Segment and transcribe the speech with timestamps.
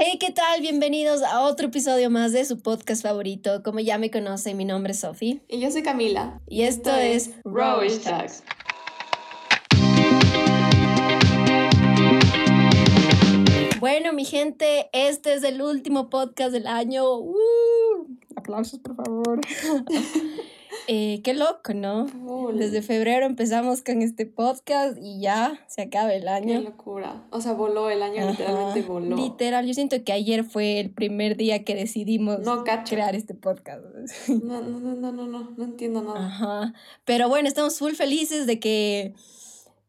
[0.00, 0.60] Hey, ¿qué tal?
[0.60, 3.64] Bienvenidos a otro episodio más de su podcast favorito.
[3.64, 5.42] Como ya me conocen, mi nombre es Sofi.
[5.48, 6.40] Y yo soy Camila.
[6.46, 8.44] Y esto, es Rowish Talks.
[13.80, 17.18] Bueno, mi gente, este es el último podcast del año.
[17.18, 18.06] ¡Uh!
[18.36, 19.40] Aplausos, por favor.
[20.90, 22.06] Eh, qué loco, ¿no?
[22.54, 26.60] Desde febrero empezamos con este podcast y ya se acaba el año.
[26.60, 27.26] Qué locura.
[27.30, 29.14] O sea, voló el año, literalmente voló.
[29.14, 32.38] Literal, yo siento que ayer fue el primer día que decidimos
[32.88, 33.84] crear este podcast.
[34.28, 36.26] No, no, no, no, no, no entiendo nada.
[36.26, 36.72] Ajá.
[37.04, 39.14] Pero bueno, estamos full felices de que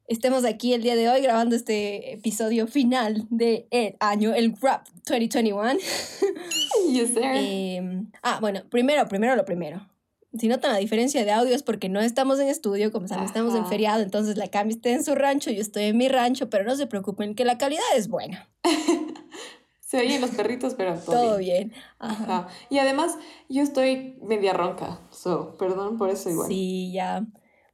[0.08, 4.86] estemos aquí el día de hoy grabando este episodio final del el año, el Rap
[5.08, 5.80] 2021.
[6.92, 7.24] Yes, sir.
[7.24, 9.88] Eh, ah, bueno, primero, primero lo primero
[10.38, 13.56] si notan la diferencia de audio es porque no estamos en estudio, como saben, estamos
[13.56, 16.66] en feriado, entonces la Cami está en su rancho, yo estoy en mi rancho, pero
[16.66, 18.48] no se preocupen que la calidad es buena.
[19.80, 21.74] se oyen los perritos, pero todo, bien.
[21.98, 22.48] Ajá.
[22.70, 23.18] Y además,
[23.50, 26.48] yo estoy media ronca, so, perdón por eso igual.
[26.48, 27.26] Sí, ya.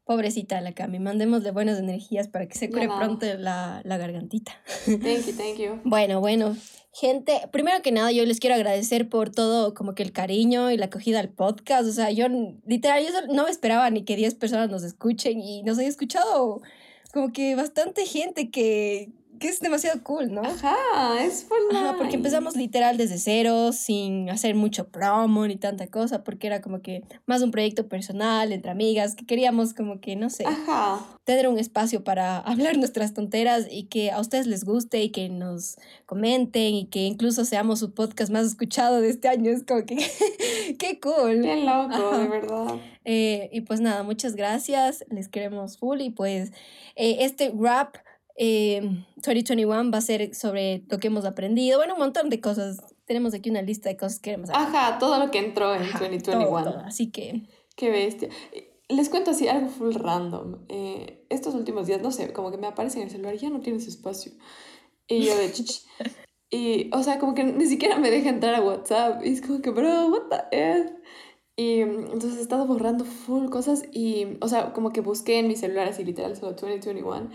[0.06, 4.52] Pobrecita la Cami, mandémosle buenas energías para que se cure pronto la, la gargantita.
[4.86, 5.82] Thank you, thank you.
[5.84, 6.56] Bueno, bueno,
[6.98, 10.78] Gente, primero que nada, yo les quiero agradecer por todo, como que el cariño y
[10.78, 11.90] la acogida al podcast.
[11.90, 12.28] O sea, yo
[12.66, 16.62] literal, yo no me esperaba ni que 10 personas nos escuchen y nos haya escuchado
[17.12, 20.42] como que bastante gente que, que es demasiado cool, ¿no?
[20.42, 20.76] Ajá,
[21.24, 26.24] es full Ajá, porque empezamos literal desde cero, sin hacer mucho promo ni tanta cosa,
[26.24, 30.30] porque era como que más un proyecto personal, entre amigas, que queríamos como que, no
[30.30, 31.06] sé, Ajá.
[31.24, 35.30] tener un espacio para hablar nuestras tonteras y que a ustedes les guste y que
[35.30, 39.52] nos comenten y que incluso seamos su podcast más escuchado de este año.
[39.52, 39.98] Es como que,
[40.80, 41.42] qué cool.
[41.42, 42.76] Qué loco, de verdad.
[43.06, 46.52] Eh, y pues nada, muchas gracias, les queremos full y pues
[46.96, 47.98] eh, este rap
[48.36, 51.78] eh, 2021 va a ser sobre lo que hemos aprendido.
[51.78, 52.82] Bueno, un montón de cosas.
[53.06, 54.76] Tenemos aquí una lista de cosas que queremos aprender.
[54.76, 56.84] Ajá, todo lo que entró en 2021.
[56.86, 57.44] Así que.
[57.76, 58.30] Qué bestia.
[58.90, 60.66] Les cuento así algo full random.
[60.70, 63.62] Eh, estos últimos días, no sé, como que me aparece en el celular ya no
[63.62, 64.34] tienes espacio.
[65.08, 65.84] Y yo de chich.
[66.52, 69.26] Y, o sea, como que ni siquiera me deja entrar a WhatsApp.
[69.26, 70.94] Y es como que, bro, what the F?
[71.58, 75.56] Y entonces he estado borrando full cosas y, o sea, como que busqué en mi
[75.56, 77.30] celular así literal solo 2021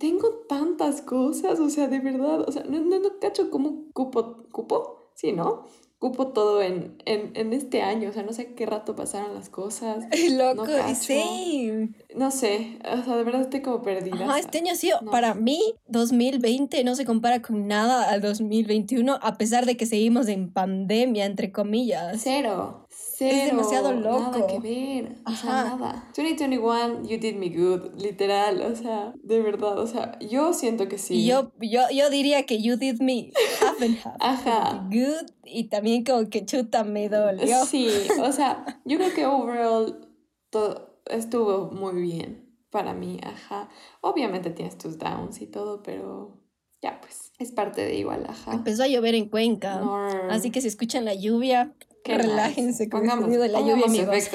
[0.00, 4.44] tengo tantas cosas, o sea, de verdad, o sea, no, no, no cacho cómo cupo,
[4.50, 5.66] cupo, sí, ¿no?
[5.98, 9.50] Cupo todo en, en, en, este año, o sea, no sé qué rato pasaron las
[9.50, 10.06] cosas.
[10.32, 11.90] Loco, no sí.
[12.16, 14.24] No sé, o sea, de verdad estoy como perdida.
[14.24, 19.18] Ajá, este año ha sido, para mí, 2020 no se compara con nada al 2021,
[19.20, 22.18] a pesar de que seguimos en pandemia, entre comillas.
[22.22, 22.86] Cero,
[23.28, 24.38] es demasiado loco.
[24.38, 25.16] Nada que ver.
[25.26, 26.04] O sea, nada.
[26.16, 28.62] 2021, you did me good, literal.
[28.62, 29.78] O sea, de verdad.
[29.78, 31.26] O sea, yo siento que sí.
[31.26, 34.16] yo, yo, yo diría que you did me half and half.
[34.20, 34.88] Ajá.
[34.90, 37.64] Good y también como que chuta me dolió.
[37.66, 37.88] Sí,
[38.22, 40.08] o sea, yo creo que overall
[40.50, 43.18] todo estuvo muy bien para mí.
[43.22, 43.68] Ajá.
[44.00, 46.40] Obviamente tienes tus downs y todo, pero
[46.82, 48.52] ya pues es parte de igual, ajá.
[48.52, 49.82] Empezó a llover en Cuenca.
[50.30, 51.74] Así que si escuchan la lluvia,
[52.04, 54.30] Relájense con el sonido de la lluvia, amigos.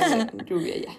[0.45, 0.97] lluvia ya.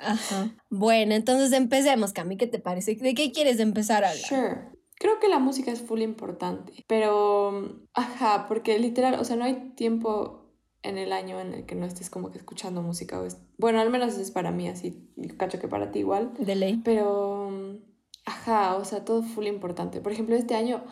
[0.00, 0.54] Ajá.
[0.70, 2.94] Bueno, entonces empecemos, Cami, ¿qué te parece?
[2.94, 4.24] ¿De qué quieres empezar a hablar?
[4.24, 4.78] Sure.
[4.98, 9.72] Creo que la música es full importante, pero, ajá, porque literal, o sea, no hay
[9.76, 10.48] tiempo
[10.82, 13.22] en el año en el que no estés como que escuchando música.
[13.58, 16.32] bueno, al menos es para mí así, cacho que para ti igual.
[16.38, 16.80] De ley.
[16.84, 17.78] Pero,
[18.24, 20.00] ajá, o sea, todo full importante.
[20.00, 20.84] Por ejemplo, este año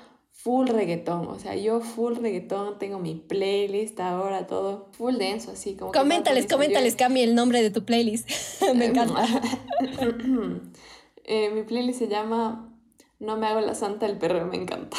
[0.46, 5.74] full reggaetón, o sea, yo full reggaetón, tengo mi playlist ahora, todo full denso, así
[5.74, 5.90] como...
[5.90, 8.30] Coméntales, coméntales, cambie el nombre de tu playlist,
[8.76, 9.26] me encanta.
[11.24, 12.72] eh, mi playlist se llama
[13.18, 14.96] No me hago la santa, el perro me encanta.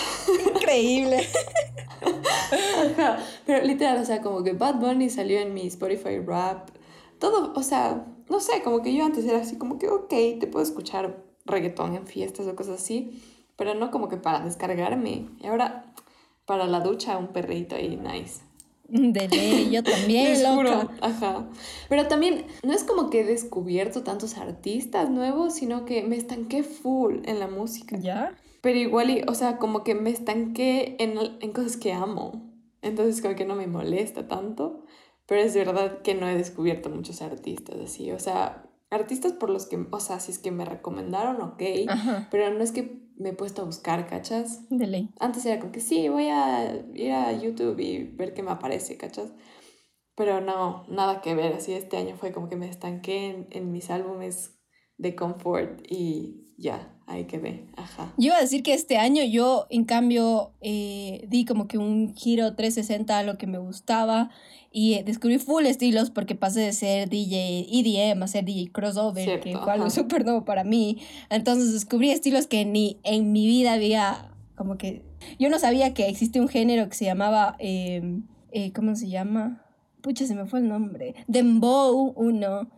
[0.54, 1.26] Increíble.
[3.46, 6.72] Pero literal, o sea, como que Bad Bunny salió en mi Spotify rap,
[7.20, 10.10] todo, o sea, no sé, como que yo antes era así, como que, ok,
[10.42, 13.24] te puedo escuchar reggaetón en fiestas o cosas así
[13.58, 15.28] pero no como que para descargarme.
[15.40, 15.94] Y ahora
[16.46, 18.42] para la ducha un perrito ahí, nice.
[18.88, 20.90] De ley, yo también, loca.
[21.02, 21.50] Ajá.
[21.90, 26.64] Pero también no es como que he descubierto tantos artistas nuevos, sino que me estanqué
[26.64, 27.98] full en la música.
[27.98, 28.34] ¿Ya?
[28.62, 32.50] Pero igual, y, o sea, como que me estanqué en, en cosas que amo.
[32.82, 34.86] Entonces como que no me molesta tanto.
[35.26, 38.12] Pero es verdad que no he descubierto muchos artistas así.
[38.12, 41.64] O sea, artistas por los que, o sea, si es que me recomendaron, ok.
[42.32, 44.68] Pero no es que me he puesto a buscar, ¿cachas?
[44.70, 45.10] De ley.
[45.20, 48.98] Antes era como que sí, voy a ir a YouTube y ver qué me aparece,
[48.98, 49.32] ¿cachas?
[50.16, 51.54] Pero no, nada que ver.
[51.54, 54.60] Así este año fue como que me estanqué en, mis álbumes
[54.98, 58.14] de confort y ya, ahí quedé, ajá.
[58.18, 62.16] Yo iba a decir que este año yo, en cambio, eh, di como que un
[62.16, 64.32] giro 360 a lo que me gustaba
[64.72, 69.40] y eh, descubrí full estilos porque pasé de ser DJ EDM a ser DJ crossover,
[69.40, 71.00] que fue algo súper nuevo para mí.
[71.30, 75.04] Entonces descubrí estilos que ni en mi vida había como que...
[75.40, 77.56] Yo no sabía que existe un género que se llamaba...
[77.60, 79.62] Em, eh, ¿Cómo se llama?
[80.02, 81.16] Pucha, se me fue el nombre.
[81.28, 82.70] Dembow, uno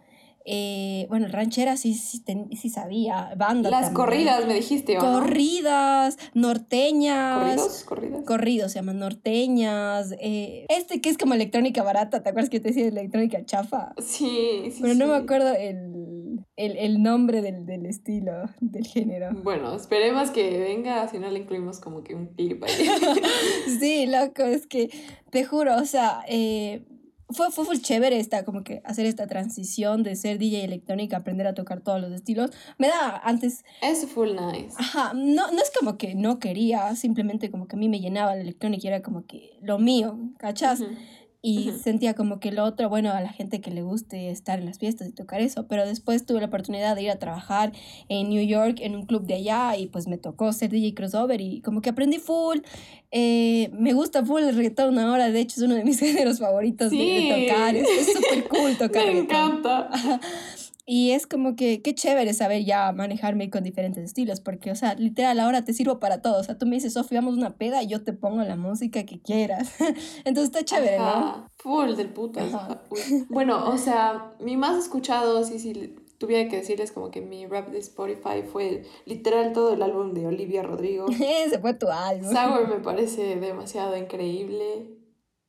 [0.51, 2.24] eh, bueno, ranchera sí, sí,
[2.60, 3.69] sí sabía, banda.
[3.69, 7.38] Las corridas, me dijiste, ¿o Corridas, norteñas.
[7.38, 7.84] ¿Corridos?
[7.84, 8.24] ¿Corridas?
[8.25, 10.16] Corridos, se llaman norteñas.
[10.19, 13.94] Eh, este que es como electrónica barata, ¿te acuerdas que te decía electrónica chafa?
[14.00, 14.80] Sí, sí.
[14.81, 19.30] Pero no me acuerdo el, el, el nombre del, del, estilo, del género.
[19.44, 22.90] Bueno, esperemos que venga, si no le incluimos como que un clip ahí.
[23.80, 24.90] sí, loco, es que
[25.30, 26.88] te juro, o sea, eh,
[27.30, 31.48] fue, fue full chévere esta, como que hacer esta transición de ser DJ electrónica, aprender
[31.48, 32.52] a tocar todos los estilos.
[32.78, 33.64] Me da antes...
[33.81, 34.76] Es full nice.
[34.78, 38.36] Ajá, no, no es como que no quería, simplemente como que a mí me llenaba
[38.36, 40.84] la electrónica y era como que lo mío, ¿cachas?
[41.41, 44.65] Y sentía como que lo otro, bueno, a la gente que le guste estar en
[44.65, 47.71] las fiestas y tocar eso, pero después tuve la oportunidad de ir a trabajar
[48.09, 51.39] en New York en un club de allá y pues me tocó ser DJ crossover
[51.39, 52.59] y como que aprendí full,
[53.12, 56.91] eh, me gusta full el reggaetón ahora, de hecho es uno de mis géneros favoritos
[56.91, 59.06] de, tocar, es súper cool tocar.
[59.06, 59.89] me encanta.
[60.91, 64.95] Y es como que qué chévere saber ya manejarme con diferentes estilos, porque, o sea,
[64.95, 66.39] literal, ahora te sirvo para todo.
[66.39, 69.06] O sea, tú me dices, Sofía, vamos una peda y yo te pongo la música
[69.06, 69.69] que quieras.
[70.25, 71.47] Entonces está chévere, ¿no?
[71.57, 72.39] Full del puto.
[73.30, 77.69] Bueno, o sea, mi más escuchado, sí, sí, tuviera que decirles como que mi rap
[77.69, 81.06] de Spotify fue literal todo el álbum de Olivia Rodrigo.
[81.45, 82.33] Ese fue tu álbum.
[82.33, 84.99] Sour me parece demasiado increíble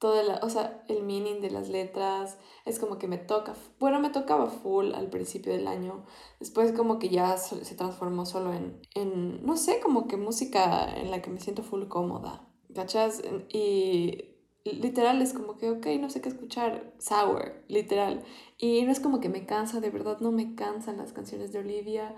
[0.00, 4.00] todo el, o sea, el meaning de las letras, es como que me toca, bueno,
[4.00, 6.06] me tocaba full al principio del año,
[6.40, 11.10] después como que ya se transformó solo en, en, no sé, como que música en
[11.10, 13.22] la que me siento full cómoda, ¿cachas?
[13.50, 18.24] Y literal es como que, ok, no sé qué escuchar, sour, literal,
[18.56, 21.58] y no es como que me cansa, de verdad no me cansan las canciones de
[21.58, 22.16] Olivia,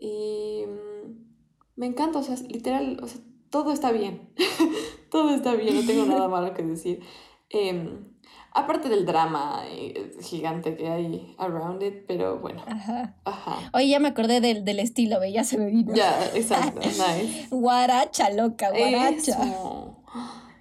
[0.00, 1.26] y mm,
[1.74, 3.20] me encanta, o sea, literal, o sea,
[3.50, 4.32] todo está bien.
[5.16, 7.00] todo está bien, no tengo nada malo que decir.
[7.48, 8.04] Em,
[8.52, 12.62] aparte del drama eh, gigante que hay around it, pero bueno.
[12.66, 13.14] Ajá.
[13.24, 13.70] Ajá.
[13.72, 15.94] Oye, ya me acordé del, del estilo, ya se me vino.
[15.94, 17.48] Ya, exacto, nice.
[17.50, 19.38] guaracha, loca, guaracha.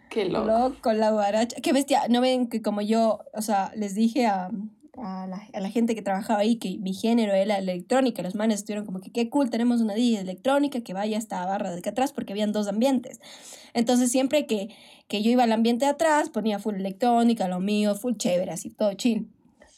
[0.10, 0.46] Qué loco.
[0.46, 1.58] Loco, la guaracha.
[1.62, 2.04] Qué bestia.
[2.10, 4.50] No ven que como yo, o sea, les dije a,
[4.98, 8.22] a la, a la, gente que trabajaba ahí que mi género era electrónica.
[8.22, 11.72] Los manes estuvieron como que qué cool, tenemos una DJ electrónica que vaya hasta barra
[11.72, 13.20] de acá atrás porque habían dos ambientes.
[13.74, 14.70] Entonces siempre que,
[15.08, 18.70] que yo iba al ambiente de atrás ponía full electrónica, lo mío, full chévere, así
[18.70, 19.35] todo chill.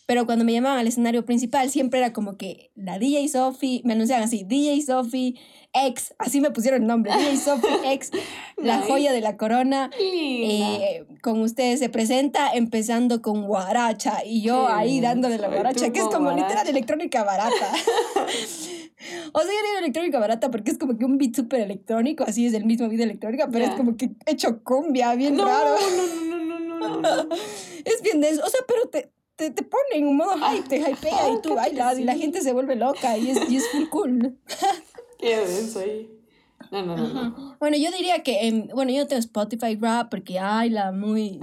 [0.07, 3.92] Pero cuando me llamaban al escenario principal, siempre era como que la DJ Sophie, me
[3.92, 5.36] anunciaban así, DJ Sophie
[5.74, 8.12] X, así me pusieron el nombre, DJ Sophie X,
[8.56, 9.89] la joya de la corona.
[10.00, 16.00] Eh, con ustedes se presenta empezando con guaracha y yo ahí dándole la guaracha, que
[16.00, 17.51] es como literal electrónica barata.
[18.15, 22.45] o sea, yo digo electrónica barata porque es como que un beat súper electrónico, así
[22.45, 25.75] es el mismo beat electrónica, pero es como que hecho cumbia, bien raro.
[25.98, 27.36] No, no, no, no, no,
[27.83, 30.68] es bien de eso, o sea, pero te, te, te pone en un modo hype,
[30.68, 33.69] te hypea y tú bailas y la gente se vuelve loca y es, y es
[33.69, 34.38] full cool.
[35.19, 36.12] Qué denso ahí.
[36.72, 40.92] No, no, no, Bueno, yo diría que, bueno, yo tengo Spotify Rap porque hay la
[40.92, 41.39] muy,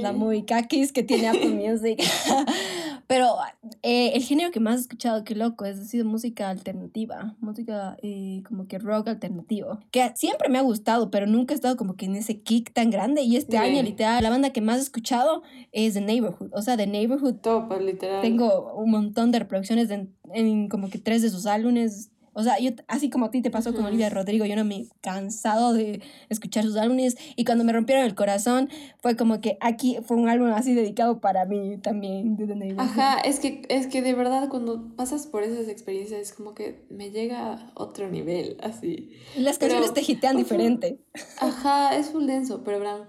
[0.00, 2.00] la muy kakis que tiene Apple Music.
[3.10, 3.38] Pero
[3.82, 7.96] eh, el género que más he escuchado, qué loco, es, ha sido música alternativa, música
[8.02, 11.96] eh, como que rock alternativo, que siempre me ha gustado, pero nunca he estado como
[11.96, 13.22] que en ese kick tan grande.
[13.22, 16.52] Y este año, literal, la banda que más he escuchado es The Neighborhood.
[16.52, 17.38] O sea, The Neighborhood.
[17.42, 18.22] Top, literal.
[18.22, 22.58] Tengo un montón de reproducciones en, en como que tres de sus álbumes o sea,
[22.58, 25.72] yo, así como a ti te pasó con Olivia Rodrigo, yo no me he cansado
[25.72, 28.68] de escuchar sus álbumes y cuando me rompieron el corazón
[29.00, 32.36] fue como que aquí fue un álbum así dedicado para mí también.
[32.36, 36.54] De Ajá, es que, es que de verdad cuando pasas por esas experiencias es como
[36.54, 39.10] que me llega a otro nivel, así.
[39.36, 41.00] Las canciones te hitean diferente.
[41.40, 43.02] Ajá, es full denso, pero Bran,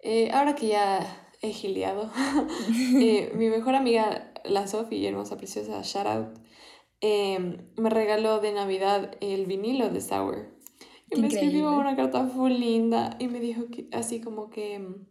[0.00, 1.00] eh, ahora que ya
[1.42, 2.10] he giliado,
[3.00, 6.38] eh, mi mejor amiga, la Sophie, hermosa, preciosa, shout out,
[7.06, 10.48] Em, me regaló de Navidad el vinilo de Sour.
[11.10, 15.04] Y me escribió una carta full linda y me dijo que así como que em,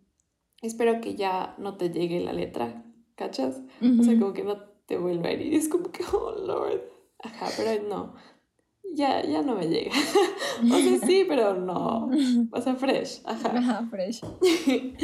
[0.63, 2.83] espero que ya no te llegue la letra,
[3.13, 3.61] ¿cachas?
[3.99, 4.57] O sea, como que no
[4.87, 5.53] te vuelva a herir.
[5.53, 6.81] Es como que, oh Lord.
[7.19, 8.15] Ajá, pero no.
[8.93, 9.91] Ya, ya no me llega.
[10.63, 12.09] o sea, sí, pero no.
[12.51, 13.21] O sea, fresh.
[13.25, 13.51] Ajá.
[13.57, 14.21] Ajá, fresh.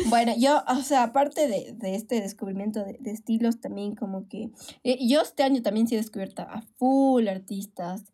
[0.10, 4.52] bueno, yo, o sea, aparte de, de este descubrimiento de, de, estilos, también como que.
[4.84, 8.06] Eh, yo este año también sí he descubierto a full artistas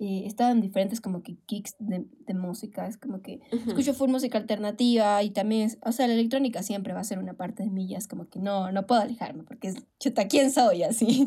[0.00, 2.86] eh, estaban diferentes como que kicks de, de música.
[2.86, 6.94] Es como que escucho full música alternativa y también, es, o sea, la electrónica siempre
[6.94, 7.88] va a ser una parte de mí.
[7.88, 10.84] Ya es como que no, no puedo alejarme porque es, chuta, ¿quién soy?
[10.84, 11.26] Así.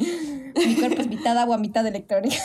[0.66, 2.38] Mi cuerpo es mitad agua, mitad electrónica.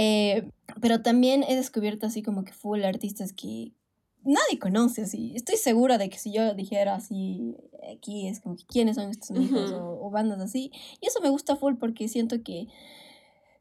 [0.00, 0.48] Eh,
[0.80, 3.72] pero también he descubierto así como que full artistas que
[4.22, 5.32] nadie conoce así.
[5.34, 7.56] Estoy segura de que si yo dijera así,
[7.92, 10.70] aquí es como que quiénes son estos amigos o, o bandas así.
[11.00, 12.68] Y eso me gusta full porque siento que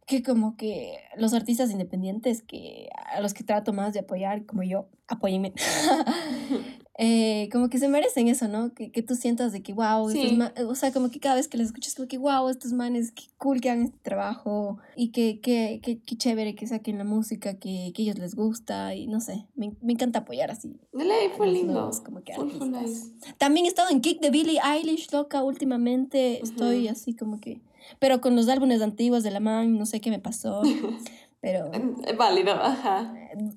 [0.05, 4.63] que como que los artistas independientes que a los que trato más de apoyar, como
[4.63, 5.53] yo, apóyenme,
[6.97, 8.73] eh, como que se merecen eso, ¿no?
[8.73, 10.39] Que, que tú sientas de que, wow, sí.
[10.67, 13.23] o sea, como que cada vez que les escuchas, como que, wow, estos manes, qué
[13.37, 17.53] cool que hagan este trabajo y que, que, que, que chévere que saquen la música
[17.59, 20.79] que, que ellos les gusta y no sé, me, me encanta apoyar así.
[20.93, 21.73] De ley, fue lindo.
[21.73, 23.11] Nuevos, como que nice.
[23.37, 26.49] También he estado en Kick de Billie Eilish, loca, últimamente, uh -huh.
[26.49, 27.61] estoy así como que
[27.99, 30.61] pero con los álbumes antiguos de la man, no sé qué me pasó.
[31.39, 31.71] Pero.
[32.17, 33.13] Válido, ajá.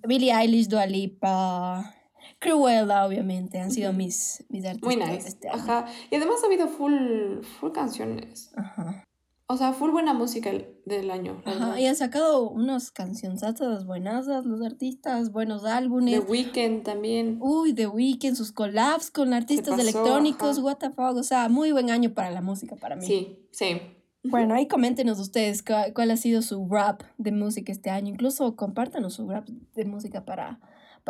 [0.07, 1.95] Billie Eilish, Dua Lipa.
[2.41, 4.87] Cruella, obviamente, han sido mis, mis artistas.
[4.87, 5.29] Muy nice.
[5.29, 5.63] Este año.
[5.63, 5.87] Ajá.
[6.11, 8.51] Y además ha habido full, full canciones.
[8.57, 9.07] Ajá.
[9.53, 10.53] O sea, full buena música
[10.87, 11.43] del año.
[11.45, 16.25] Ajá, y han sacado unas cancionzatas buenazas, los artistas, buenos álbumes.
[16.25, 17.39] The Weeknd también.
[17.41, 19.83] Uy, The Weeknd, sus collabs con artistas pasó?
[19.83, 20.65] electrónicos, Ajá.
[20.65, 21.17] what the fuck.
[21.17, 23.05] O sea, muy buen año para la música para mí.
[23.05, 23.81] Sí, sí.
[24.23, 28.11] Bueno, ahí coméntenos ustedes cuál, cuál, ha sido su rap de música este año.
[28.13, 30.61] Incluso compártanos su rap de música para,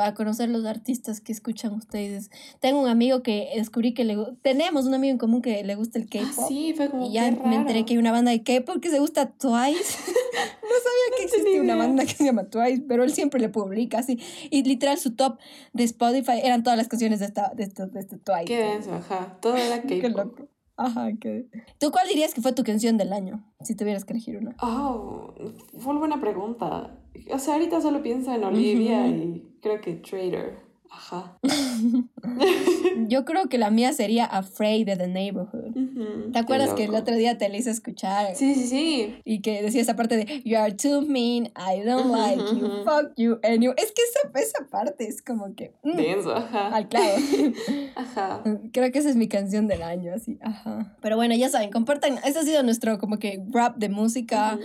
[0.01, 2.31] para conocer los artistas que escuchan ustedes.
[2.59, 5.99] Tengo un amigo que descubrí que le tenemos un amigo en común que le gusta
[5.99, 6.39] el K-pop.
[6.39, 8.89] Ah, sí, fue como y ya me enteré que hay una banda de K-pop que
[8.89, 9.99] se gusta Twice.
[10.63, 13.99] no sabía que existía una banda que se llama Twice, pero él siempre le publica
[13.99, 14.19] así.
[14.49, 15.39] Y literal su top
[15.75, 18.47] de Spotify eran todas las canciones de esta de este, de este Twice.
[18.47, 19.37] Qué denso, ajá.
[19.43, 20.01] Todo era K-pop.
[20.01, 20.49] Qué loco.
[20.81, 21.47] Ajá, ¿qué?
[21.79, 23.45] ¿Tú cuál dirías que fue tu canción del año?
[23.61, 24.57] Si tuvieras que elegir una.
[24.63, 25.35] Oh,
[25.79, 26.97] fue una buena pregunta.
[27.31, 29.37] O sea, ahorita solo pienso en Olivia uh -huh.
[29.37, 30.70] y creo que Trader.
[30.91, 31.39] Ajá.
[33.09, 35.77] Yo creo que la mía sería Afraid of the Neighborhood.
[35.77, 36.33] Uh -huh.
[36.33, 38.35] ¿Te acuerdas que el otro día te la hice escuchar?
[38.35, 39.21] Sí, sí, sí.
[39.25, 42.43] Y que decía esa parte de You are too mean, I don't uh -huh, like
[42.61, 43.71] you, fuck you, and you.
[43.77, 45.73] Es que esa, esa parte es como que.
[45.85, 46.75] Mm, Denso, ajá.
[46.75, 47.17] Al clavo.
[47.95, 48.43] ajá.
[48.73, 50.39] Creo que esa es mi canción del año, así.
[50.43, 50.97] Ajá.
[51.01, 52.19] Pero bueno, ya saben, compartan.
[52.25, 54.59] Ese ha sido nuestro como que rap de música.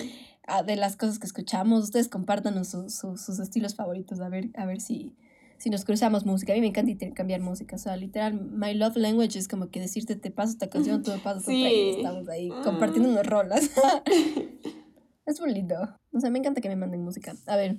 [0.68, 4.68] De las cosas que escuchamos, ustedes compártanos su, su, sus estilos favoritos, a ver, a
[4.68, 5.16] ver si,
[5.58, 6.54] si nos cruzamos música.
[6.54, 7.76] A mí me encanta intercambiar música.
[7.76, 11.12] O sea, literal, my love language es como que decirte, te paso esta canción, tú
[11.12, 11.62] me pasas sí.
[11.62, 13.72] otra y estamos ahí compartiendo unas rolas.
[15.26, 15.76] es muy lindo.
[16.14, 17.36] O sea, me encanta que me manden música.
[17.48, 17.78] A ver,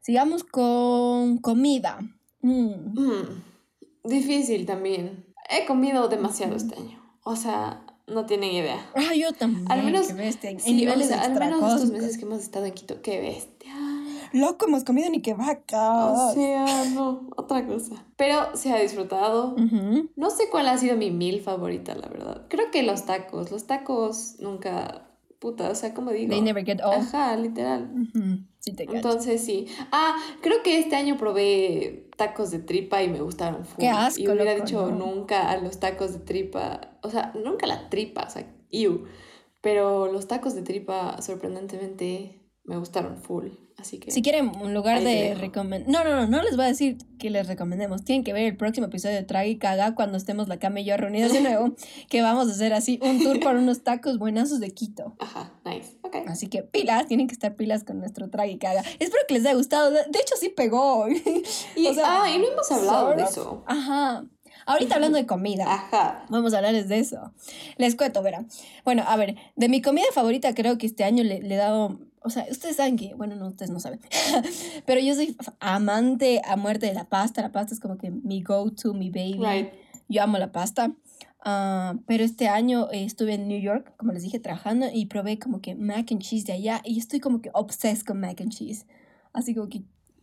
[0.00, 1.98] sigamos con comida.
[2.40, 2.98] Mm.
[3.00, 3.42] Mm.
[4.04, 5.26] Difícil también.
[5.50, 7.02] He comido demasiado este año.
[7.24, 8.90] O sea, no tienen idea.
[8.94, 9.70] Ah, yo también.
[9.70, 10.50] Al menos, qué bestia.
[10.50, 13.20] En sí, niveles o sea, al menos estos meses que hemos estado en Quito, qué
[13.20, 13.74] bestia.
[14.32, 16.06] Loco, hemos comido ni que vaca.
[16.06, 18.04] O sea, no, otra cosa.
[18.16, 19.54] Pero se ha disfrutado.
[19.54, 20.10] Uh -huh.
[20.16, 22.46] No sé cuál ha sido mi mil favorita, la verdad.
[22.48, 23.50] Creo que los tacos.
[23.50, 25.08] Los tacos nunca.
[25.38, 26.30] Puta, o sea, como digo.
[26.30, 27.02] They never get old.
[27.02, 27.90] Ajá, literal.
[27.94, 28.46] Uh -huh.
[28.60, 29.66] sí, te Entonces sí.
[29.90, 33.80] Ah, creo que este año probé tacos de tripa y me gustaron full.
[33.80, 35.06] Qué asco, Y hubiera loco, dicho no.
[35.06, 36.92] nunca a los tacos de tripa.
[37.02, 39.04] O sea, nunca la tripa, o sea, ew.
[39.60, 43.48] Pero los tacos de tripa, sorprendentemente, me gustaron full.
[43.78, 44.10] Así que.
[44.10, 45.88] Si quieren un lugar de recomendar.
[45.88, 48.04] No, no, no, no les voy a decir que les recomendemos.
[48.04, 50.84] Tienen que ver el próximo episodio de Traga y Caga cuando estemos la cama y
[50.84, 51.74] yo reunidas de nuevo.
[52.08, 55.16] que vamos a hacer así un tour por unos tacos buenazos de Quito.
[55.18, 55.98] Ajá, nice.
[56.02, 56.16] Ok.
[56.28, 58.82] Así que pilas, tienen que estar pilas con nuestro Traga y Caga.
[59.00, 59.90] Espero que les haya gustado.
[59.90, 61.06] De hecho, sí pegó.
[61.74, 63.64] Y, O sea, ah, y no hemos hablado de eso.
[63.66, 64.24] Ajá.
[64.66, 65.64] Ahorita hablando de comida.
[65.66, 66.24] Ajá.
[66.28, 67.32] Vamos a hablarles de eso.
[67.78, 68.46] Les cuento, verán.
[68.84, 71.98] Bueno, a ver, de mi comida favorita creo que este año le, le he dado...
[72.24, 73.14] O sea, ustedes saben que...
[73.14, 74.00] Bueno, no, ustedes no saben.
[74.86, 77.42] Pero yo soy amante a muerte de la pasta.
[77.42, 79.40] La pasta es como que mi go-to, mi baby.
[79.40, 79.72] Right.
[80.08, 80.92] Yo amo la pasta.
[81.44, 85.40] Ah, pero este año eh, estuve en New York, como les dije, trabajando y probé
[85.40, 88.50] como que mac and cheese de allá y estoy como que obsessed con mac and
[88.50, 88.86] cheese.
[89.32, 89.82] Así como que...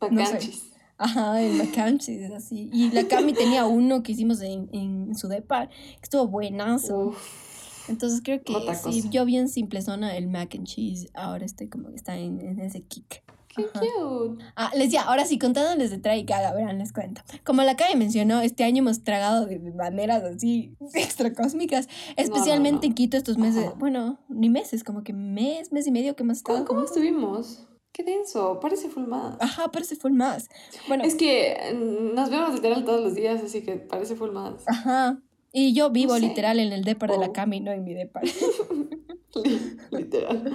[0.09, 0.33] No sé.
[0.33, 0.71] Bacanchis.
[0.97, 2.69] Ajá, el mac and cheese, así.
[2.71, 7.07] Y la Cami tenía uno que hicimos en, en su depa, que estuvo buenazo.
[7.07, 7.48] Uf.
[7.89, 11.09] Entonces creo que sí, yo bien simplezona el mac and cheese.
[11.13, 13.23] Ahora estoy como que está en, en ese kick.
[13.55, 13.79] Qué Ajá.
[13.81, 14.43] cute.
[14.55, 17.21] Ah, les decía, ahora sí, contándoles de trae y caga, verán, les cuento.
[17.43, 22.91] Como la Cami mencionó, este año hemos tragado de maneras así extra cósmicas, especialmente no.
[22.91, 23.75] en Quito estos meses, Ajá.
[23.79, 26.59] bueno, ni meses, como que mes, mes y medio que hemos estado.
[26.59, 27.65] ¿Cómo, cómo estuvimos?
[27.91, 29.35] Qué denso, parece full más.
[29.39, 30.47] Ajá, parece full más.
[30.87, 34.61] Bueno, Es que mm, nos vemos literal todos los días, así que parece full más.
[34.67, 35.19] ajá.
[35.51, 36.21] Y yo vivo sé.
[36.21, 37.33] literal en el depar de la Oh.
[37.33, 38.23] Cami, no en mi depar.
[39.91, 40.51] literal.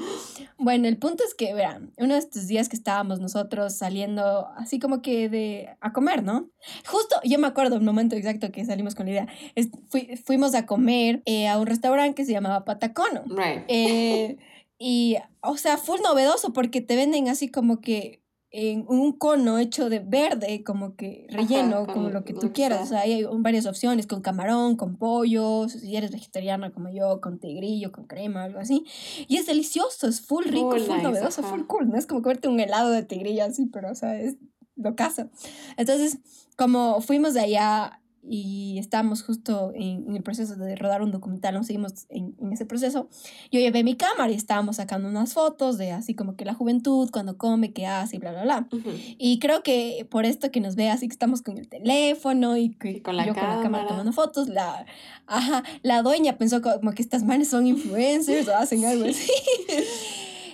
[0.59, 4.79] Bueno, el punto es que, verán, uno de estos días que estábamos nosotros saliendo así
[4.79, 6.51] como que de a comer, ¿no?
[6.87, 9.29] Justo, yo me acuerdo el momento exacto que salimos con la idea.
[9.55, 13.23] Es- fui- fuimos a comer eh, a un restaurante que se llamaba Patacono.
[13.27, 13.65] Right.
[13.69, 14.39] Eh,
[14.79, 18.23] y, o sea, fue novedoso porque te venden así como que
[18.57, 22.85] en un cono hecho de verde, como que relleno, con como lo que tú quieras.
[22.85, 27.41] O sea, hay varias opciones, con camarón, con pollo, si eres vegetariano como yo, con
[27.41, 28.85] tigrillo, con crema, algo así.
[29.27, 31.51] Y es delicioso, es full rico, Full full nice, novedoso, ajá.
[31.51, 31.89] full cool.
[31.89, 34.37] No es como comerte un helado de tigrillo así, pero, o sea, es
[34.77, 35.29] lo caso.
[35.77, 36.19] Entonces,
[36.57, 41.55] como fuimos de allá y estábamos justo en, en el proceso de rodar un documental,
[41.55, 43.09] nos seguimos en, en ese proceso,
[43.53, 47.11] yo llevé mi cámara y estábamos sacando unas fotos de así como que la juventud,
[47.13, 48.69] cuando come, qué hace y bla, bla, bla.
[48.73, 48.91] Ujú.
[49.19, 52.71] Y creo que por esto que nos ve así que estamos con el teléfono y
[52.71, 54.87] que Y con la yo con la cámara tomando fotos, la,
[55.27, 59.31] ajá, la dueña pensó como que estas manes son influencers o hacen algo así.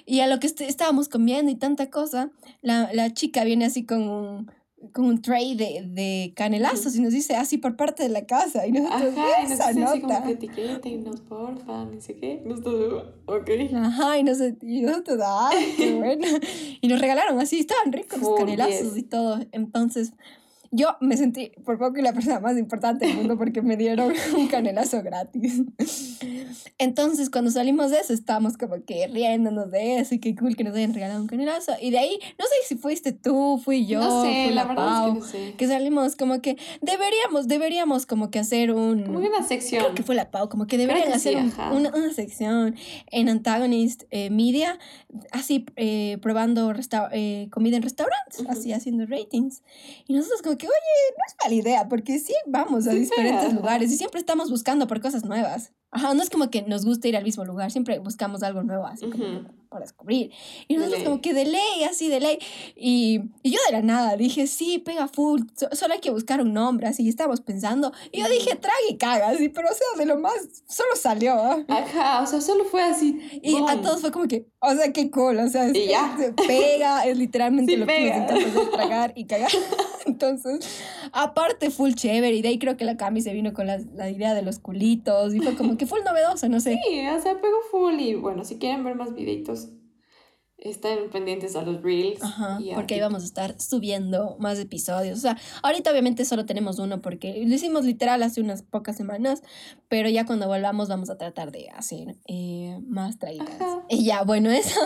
[0.07, 2.31] Y a lo que est- estábamos comiendo y tanta cosa,
[2.63, 4.51] la, la chica viene así con un,
[4.93, 8.67] con un tray de, de canelazos y nos dice así por parte de la casa.
[8.67, 10.23] Y nosotros, Ajá, y nos dice así como nota.
[10.25, 12.43] que etiquetennos, porfa, ni sé qué.
[12.45, 13.51] Nosotros, ok.
[13.75, 16.27] Ajá, y, nos, y nosotros, ay, qué bueno.
[16.81, 19.39] Y nos regalaron así, estaban ricos los canelazos y todo.
[19.53, 20.13] Entonces,
[20.73, 24.47] yo me sentí por poco la persona más importante del mundo porque me dieron un
[24.49, 25.63] canelazo gratis.
[26.79, 30.65] Entonces, cuando salimos de eso, estábamos como que riéndonos de eso y qué cool que
[30.65, 31.73] nos hayan regalado un canelazo.
[31.81, 34.75] Y de ahí, no sé si fuiste tú, fui yo, no sé, fui la la
[34.75, 35.55] Pau, es que no sé.
[35.57, 39.05] que salimos como que deberíamos, deberíamos como que hacer un...
[39.05, 39.83] Como una sección.
[39.83, 41.39] Creo que fue la Pau, como que deberían que hacer sí,
[41.71, 42.77] un- una, una sección
[43.11, 44.79] en Antagonist eh, Media,
[45.33, 46.73] así eh, probando
[47.13, 48.51] eh, comida en restaurantes, Ujú.
[48.53, 49.63] así haciendo ratings.
[50.07, 53.91] Y nosotros como que, oye, no es mala idea, porque sí vamos a diferentes lugares
[53.93, 55.73] y siempre estamos buscando por cosas nuevas.
[55.93, 58.87] Ajá, no es como que nos guste ir al mismo lugar, siempre buscamos algo nuevo,
[58.87, 59.43] así como Ujú.
[59.49, 60.31] que para descubrir.
[60.69, 62.39] Y nosotros como que de ley, así de ley.
[62.77, 66.41] Y, y yo de la nada dije, sí, pega full, so- solo hay que buscar
[66.41, 67.93] un nombre, así, y estábamos pensando.
[68.13, 70.35] Y yo dije, traga y caga, así, pero o sea, de lo más,
[70.69, 71.35] solo salió.
[71.69, 73.41] Ajá, o sea, solo fue así.
[73.43, 76.17] Y a todos fue como que, o sea, qué cool, o sea, es, Y ya.
[76.19, 78.25] se pega, es literalmente Sí lo que pega.
[78.25, 79.51] hacer, tragar y cagar.
[80.07, 80.81] Entonces,
[81.13, 84.11] aparte, full chévere, y de ahí creo que la Cami se vino con la, la
[84.11, 86.79] idea de los culitos, y fue como que full novedoso, no sé.
[86.87, 89.69] Sí, o sea, pegó full y bueno, si quieren ver más videitos,
[90.61, 92.23] estén pendientes a los reels.
[92.23, 95.19] Ajá, y a porque ahí vamos a estar subiendo más episodios.
[95.19, 99.43] O sea, ahorita obviamente solo tenemos uno porque lo hicimos literal hace unas pocas semanas,
[99.89, 103.49] pero ya cuando volvamos vamos a tratar de hacer eh, más traídas.
[103.49, 103.85] Ajá.
[103.89, 104.81] Y ya, bueno, eso,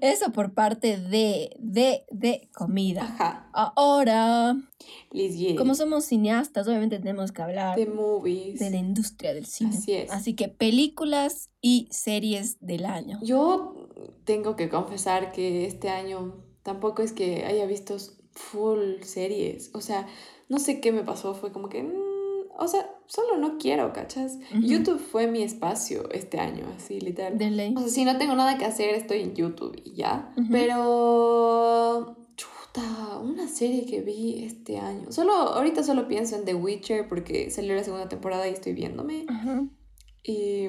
[0.00, 3.02] eso por parte de, de, de comida.
[3.02, 4.54] Ajá, Ahora,
[5.56, 8.58] como somos cineastas, obviamente tenemos que hablar de movies.
[8.58, 9.70] de la industria del cine.
[9.76, 10.10] Así es.
[10.10, 13.18] Así que películas y series del año.
[13.22, 13.74] Yo
[14.22, 17.96] tengo que confesar que este año tampoco es que haya visto
[18.30, 19.72] full series.
[19.74, 20.06] O sea,
[20.48, 21.34] no sé qué me pasó.
[21.34, 21.82] Fue como que.
[21.82, 24.38] mm, o sea, solo no quiero, ¿cachas?
[24.52, 27.36] YouTube fue mi espacio este año, así literal.
[27.36, 27.74] De ley.
[27.76, 30.32] O sea, si no tengo nada que hacer, estoy en YouTube y ya.
[30.52, 32.16] Pero.
[32.36, 35.10] Chuta, una serie que vi este año.
[35.10, 39.26] Solo, ahorita solo pienso en The Witcher porque salió la segunda temporada y estoy viéndome.
[39.28, 39.64] Ajá.
[40.28, 40.68] Y,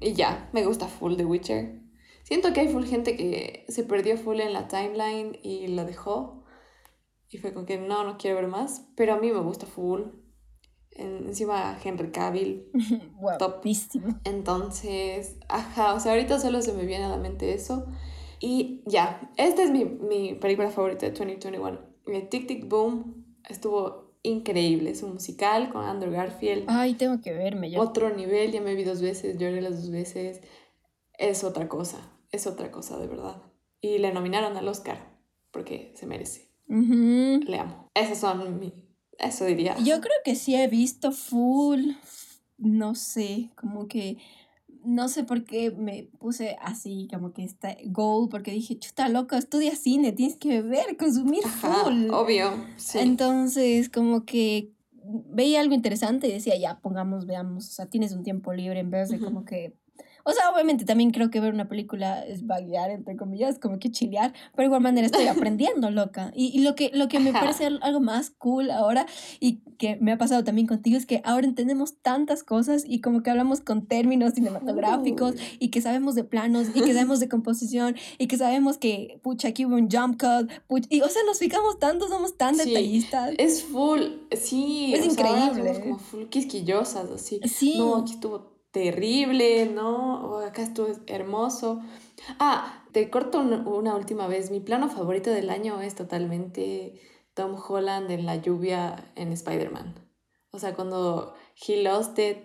[0.00, 1.80] y ya, me gusta full The Witcher.
[2.22, 6.44] Siento que hay full gente que se perdió full en la timeline y lo dejó.
[7.30, 8.86] Y fue como que no, no quiero ver más.
[8.96, 10.02] Pero a mí me gusta full.
[10.90, 12.70] En- encima Henry Cavill.
[13.38, 13.52] Top.
[13.54, 14.20] Guapísimo.
[14.24, 17.86] Entonces, ajá, o sea, ahorita solo se me viene a la mente eso.
[18.38, 21.78] Y ya, esta es mi, mi película favorita de 2021.
[22.06, 24.90] El Tic Tic Boom estuvo increíble.
[24.90, 26.64] Es un musical con Andrew Garfield.
[26.68, 27.80] Ay, tengo que verme yo.
[27.80, 30.40] Otro nivel, ya me vi dos veces, lloré las dos veces.
[31.18, 31.98] Es otra cosa,
[32.32, 33.42] es otra cosa de verdad.
[33.80, 35.18] Y le nominaron al Oscar
[35.50, 36.50] porque se merece.
[36.68, 37.90] Le amo.
[37.94, 38.72] Esas son mi...
[39.18, 39.76] Eso diría.
[39.78, 41.90] Yo creo que sí he visto full,
[42.56, 44.18] no sé, como que,
[44.84, 49.36] no sé por qué me puse así, como que está goal, porque dije, chuta loco,
[49.36, 52.10] estudia cine, tienes que ver, consumir Ajá, full.
[52.10, 52.52] obvio.
[52.76, 52.98] Sí.
[52.98, 58.22] Entonces, como que veía algo interesante y decía, ya, pongamos, veamos, o sea, tienes un
[58.22, 59.74] tiempo libre en vez de como que
[60.24, 63.90] O sea, obviamente también creo que ver una película es vaguear, entre comillas, como que
[63.90, 66.32] chilear, pero de igual manera estoy aprendiendo, loca.
[66.34, 69.06] Y, y lo, que, lo que me parece algo más cool ahora
[69.38, 73.22] y que me ha pasado también contigo es que ahora entendemos tantas cosas y como
[73.22, 77.96] que hablamos con términos cinematográficos y que sabemos de planos y que sabemos de composición
[78.18, 80.50] y que sabemos que, pucha, aquí hubo un jump cut.
[80.90, 83.32] y, o sea, nos fijamos tanto, somos tan detallistas.
[83.38, 84.02] Es full,
[84.32, 84.92] sí.
[84.94, 85.74] Es increíble.
[85.74, 87.40] somos como full quisquillosas, así.
[87.44, 87.78] Sí.
[87.78, 90.38] No, aquí estuvo terrible, ¿no?
[90.38, 91.80] acá estuvo hermoso.
[92.38, 94.50] Ah, te corto una última vez.
[94.50, 97.00] Mi plano favorito del año es totalmente
[97.34, 99.94] Tom Holland en la lluvia en Spider-Man.
[100.52, 101.34] O sea, cuando
[101.66, 102.38] he lost it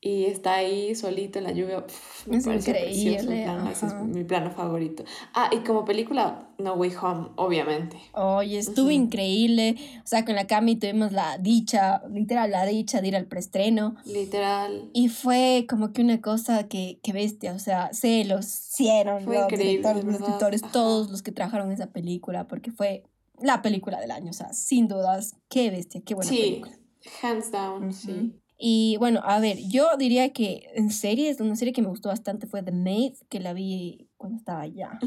[0.00, 1.84] y está ahí solito en la lluvia.
[2.26, 3.46] me es increíble.
[3.70, 5.04] ese es mi plano favorito.
[5.34, 7.98] Ah, y como película, No Way Home, obviamente.
[8.12, 9.76] Oye, estuvo increíble.
[10.02, 13.96] O sea, con la Cami tuvimos la dicha, literal, la dicha de ir al preestreno.
[14.04, 14.88] Literal.
[14.92, 17.52] Y fue como que una cosa que, que bestia.
[17.52, 21.88] O sea, se los hicieron fue los directores, los escritores, todos los que trabajaron esa
[21.88, 23.04] película, porque fue
[23.40, 24.30] la película del año.
[24.30, 26.78] O sea, sin dudas, qué bestia, qué buena película.
[27.22, 28.32] Hands down, sí.
[28.58, 32.46] Y bueno, a ver, yo diría que en series, una serie que me gustó bastante
[32.46, 34.98] fue The Maid, que la vi cuando estaba allá.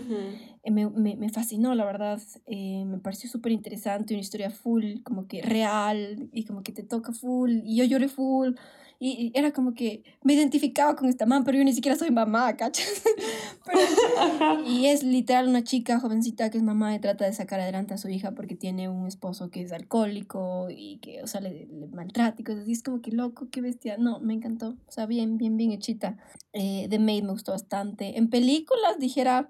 [0.63, 2.22] Eh, me, me, me, fascinó, la verdad.
[2.45, 6.84] Eh, me pareció súper interesante, una historia full, como que real, y como que te
[6.84, 8.54] toca full, y yo lloré full.
[9.02, 12.58] Y, era como que me identificaba con esta mamá, pero yo ni siquiera soy mamá,
[12.58, 13.02] ¿cachas?
[14.66, 17.98] y es literal una chica jovencita que es mamá y trata de sacar adelante a
[17.98, 21.88] su hija porque tiene un esposo que es alcohólico y que, o sea, le, le
[21.88, 22.74] maltrata y cosas así.
[22.74, 23.98] Es como que loco, qué bestia.
[23.98, 24.76] No, me encantó.
[24.86, 26.18] O sea, bien, bien, bien hechita.
[26.52, 28.18] Eh, The Maid me gustó bastante.
[28.18, 29.50] En películas dijera,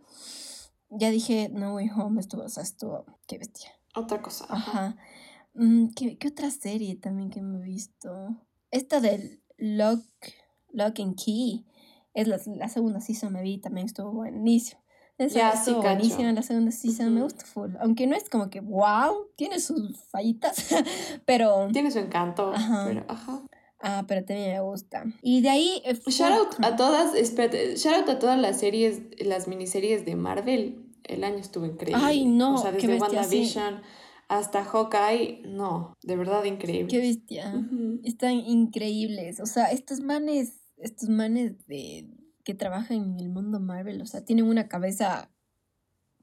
[0.91, 3.71] ya dije, No Way Home estuvo, o sea, estuvo, qué bestia.
[3.95, 4.45] Otra cosa.
[4.49, 4.95] Ajá.
[5.55, 8.37] Mm, ¿Qué, ¿Qué otra serie también que me he visto?
[8.71, 10.03] Esta del Lock,
[10.71, 11.65] Lock and Key
[12.13, 14.81] es la, la segunda season, me vi, también estuvo buenísimo.
[15.17, 17.71] Esa estuvo buenísima la segunda season, me gusta full.
[17.81, 20.73] Aunque no es como que wow, tiene sus fallitas,
[21.25, 21.67] pero.
[21.73, 22.85] Tiene su encanto, ajá.
[22.87, 23.43] pero ajá.
[23.81, 25.03] Ah, pero también me gusta.
[25.21, 25.81] Y de ahí.
[25.83, 30.15] Eh, shout out a todas, espérate, shout out a todas las series, las miniseries de
[30.15, 30.85] Marvel.
[31.03, 32.01] El año estuvo increíble.
[32.01, 32.55] Ay, no.
[32.55, 33.81] O sea, desde WandaVision
[34.29, 36.87] hasta Hawkeye, no, de verdad increíble.
[36.87, 37.51] Qué bestia.
[38.03, 39.39] Están increíbles.
[39.39, 42.07] O sea, estos manes, estos manes de
[42.43, 45.31] que trabajan en el mundo Marvel, o sea, tienen una cabeza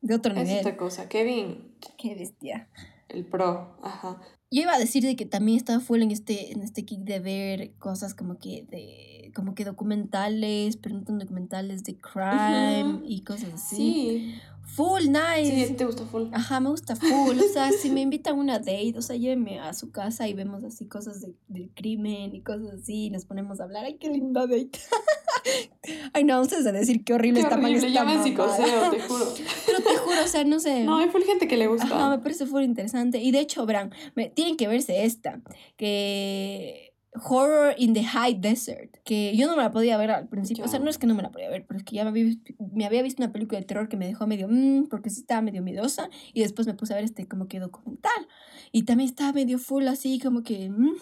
[0.00, 0.48] de otro nivel.
[0.48, 1.76] Es otra cosa, Kevin.
[1.98, 2.68] Qué bestia.
[3.08, 4.22] El pro, ajá.
[4.52, 7.18] Yo iba a decir de que también estaba full en este, en este kick de
[7.18, 13.22] ver cosas como que de como que documentales, pero no tan documentales de crime y
[13.22, 13.76] cosas así.
[13.76, 14.34] Sí.
[14.66, 15.68] Full nice.
[15.68, 16.24] Sí, te gusta full.
[16.32, 17.38] Ajá, me gusta full.
[17.38, 20.34] O sea, si me invitan a una date, o sea, llévenme a su casa y
[20.34, 23.84] vemos así cosas de, del crimen y cosas así y nos ponemos a hablar.
[23.84, 24.72] Ay, qué linda date.
[26.12, 29.32] Ay, no, vamos a decir qué horrible qué está horrible, ya me psicoseo, te juro.
[29.66, 30.84] Pero te juro, o sea, no sé.
[30.84, 31.86] No, hay full gente que le gusta.
[31.86, 33.18] Ajá, me parece full interesante.
[33.18, 35.40] Y de hecho, verán, me, tienen que verse esta,
[35.76, 36.85] que
[37.22, 40.68] Horror in the High Desert, que yo no me la podía ver al principio, o
[40.68, 42.34] sea, no es que no me la podía ver, pero es que ya me había,
[42.72, 45.42] me había visto una película de terror que me dejó medio, mmm, porque sí estaba
[45.42, 48.28] medio miedosa, y después me puse a ver este como que documental,
[48.72, 50.94] y también estaba medio full así, como que, mmm,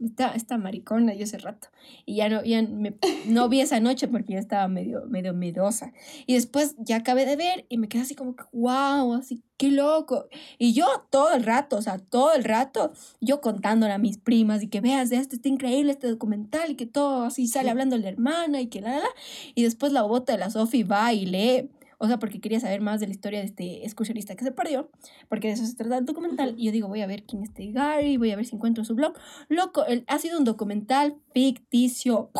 [0.00, 1.68] esta, esta maricona yo hace rato.
[2.06, 5.92] Y ya no, ya me, no vi esa noche porque ya estaba medio, medio miedosa.
[6.26, 9.70] Y después ya acabé de ver y me quedé así como que, wow, así, qué
[9.70, 10.26] loco.
[10.58, 14.62] Y yo todo el rato, o sea, todo el rato, yo contándole a mis primas
[14.62, 17.96] y que veas de esto, está increíble este documental y que todo así sale hablando
[17.98, 19.08] la hermana y que la, la, la.
[19.54, 22.80] Y después la bota de la Sofi va y lee o sea, porque quería saber
[22.80, 24.90] más de la historia de este excursionista que se perdió,
[25.28, 27.50] porque de eso se trata el documental, y yo digo, voy a ver quién es
[27.50, 29.14] este Gary, voy a ver si encuentro su blog.
[29.48, 32.30] Loco, él, ha sido un documental ficticio.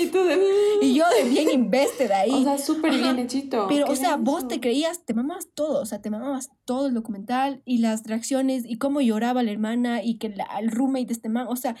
[0.00, 0.38] Y tú de...
[0.82, 2.32] Y yo de bien invested ahí.
[2.32, 3.66] O sea, súper bien hechito.
[3.68, 6.94] Pero, o sea, vos te creías, te mamabas todo, o sea, te mamabas todo el
[6.94, 11.12] documental y las reacciones y cómo lloraba la hermana y que la, el roommate de
[11.12, 11.76] este man, o sea,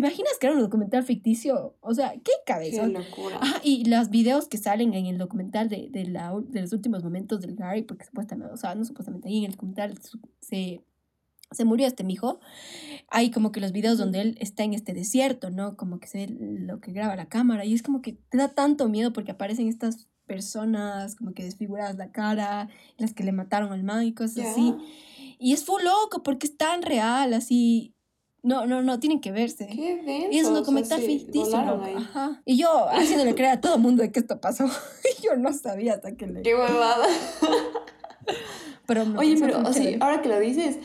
[0.00, 1.76] ¿Te imaginas que era un documental ficticio?
[1.82, 2.86] O sea, qué cabeza.
[2.86, 3.38] Qué locura.
[3.42, 7.04] Ah, y los videos que salen en el documental de, de, la, de los últimos
[7.04, 9.98] momentos del Gary, porque supuestamente, o sea, no supuestamente, ahí en el documental
[10.40, 10.80] se,
[11.50, 12.40] se murió este mijo.
[13.08, 15.76] Hay como que los videos donde él está en este desierto, ¿no?
[15.76, 18.48] Como que se ve lo que graba la cámara y es como que te da
[18.48, 23.74] tanto miedo porque aparecen estas personas como que desfiguradas la cara, las que le mataron
[23.74, 24.74] al man y cosas así.
[25.38, 27.94] Y es full loco porque es tan real, así
[28.42, 29.66] no, no, no, tienen que verse.
[29.66, 31.56] Qué Y es un documental ficticio.
[31.56, 32.42] Ajá.
[32.44, 34.64] Y yo haciéndole creer a todo el mundo de que esto pasó.
[35.18, 36.42] y yo no sabía hasta que le.
[36.42, 37.06] Qué huevada.
[38.86, 40.78] pero Oye, pero o sea, ahora que lo dices,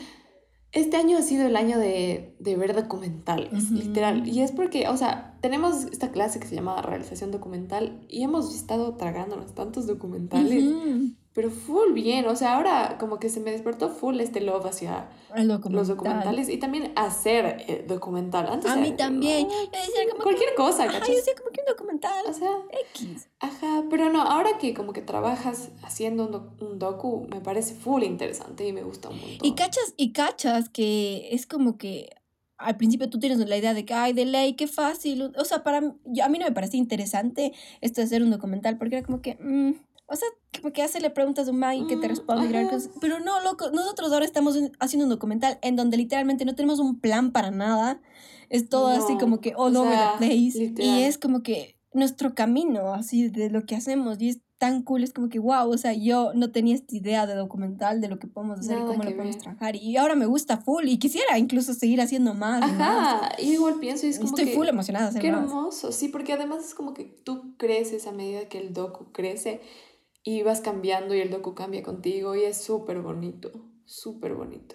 [0.72, 4.28] Este año ha sido el año de, de ver documentales, literal.
[4.28, 8.54] Y es porque, o sea, tenemos esta clase que se llama realización documental y hemos
[8.54, 10.64] estado tragándonos tantos documentales.
[11.36, 15.10] Pero full bien, o sea, ahora como que se me despertó full este love hacia
[15.68, 18.46] los documentales y también hacer eh, documental.
[18.48, 19.46] Antes a mí también.
[20.22, 22.24] cualquier cosa, Ajá, yo decía como que un documental.
[22.26, 22.48] O sea,
[22.94, 23.28] X.
[23.38, 28.02] Ajá, pero no, ahora que como que trabajas haciendo un, un, docu, me parece full
[28.02, 29.46] interesante y me gusta un montón.
[29.46, 32.08] Y cachas, y cachas que es como que
[32.56, 35.34] al principio tú tienes la idea de que, ay, de ley, qué fácil.
[35.36, 38.78] O sea, para mí, a mí no me parecía interesante esto de hacer un documental
[38.78, 39.72] porque era como que, mm,
[40.08, 40.28] o sea,
[40.60, 42.68] como que hace le preguntas a un man y que te mm, responde.
[43.00, 47.00] pero no, loco, nosotros ahora estamos haciendo un documental en donde literalmente no tenemos un
[47.00, 48.00] plan para nada.
[48.48, 50.72] Es todo así como que all over the place.
[50.78, 54.20] Y es como que nuestro camino, así de lo que hacemos.
[54.20, 57.26] Y es tan cool, es como que wow, o sea, yo no tenía esta idea
[57.26, 59.76] de documental, de lo que podemos hacer, cómo lo podemos trabajar.
[59.76, 62.62] Y ahora me gusta full y quisiera incluso seguir haciendo más.
[62.62, 65.18] Ajá, y, igual pienso, es como Estoy full emocionada.
[65.18, 69.12] Qué hermoso, sí, porque además es como que tú creces a medida que el docu
[69.12, 69.60] crece
[70.26, 73.52] y vas cambiando y el docu cambia contigo y es súper bonito,
[73.84, 74.74] súper bonito.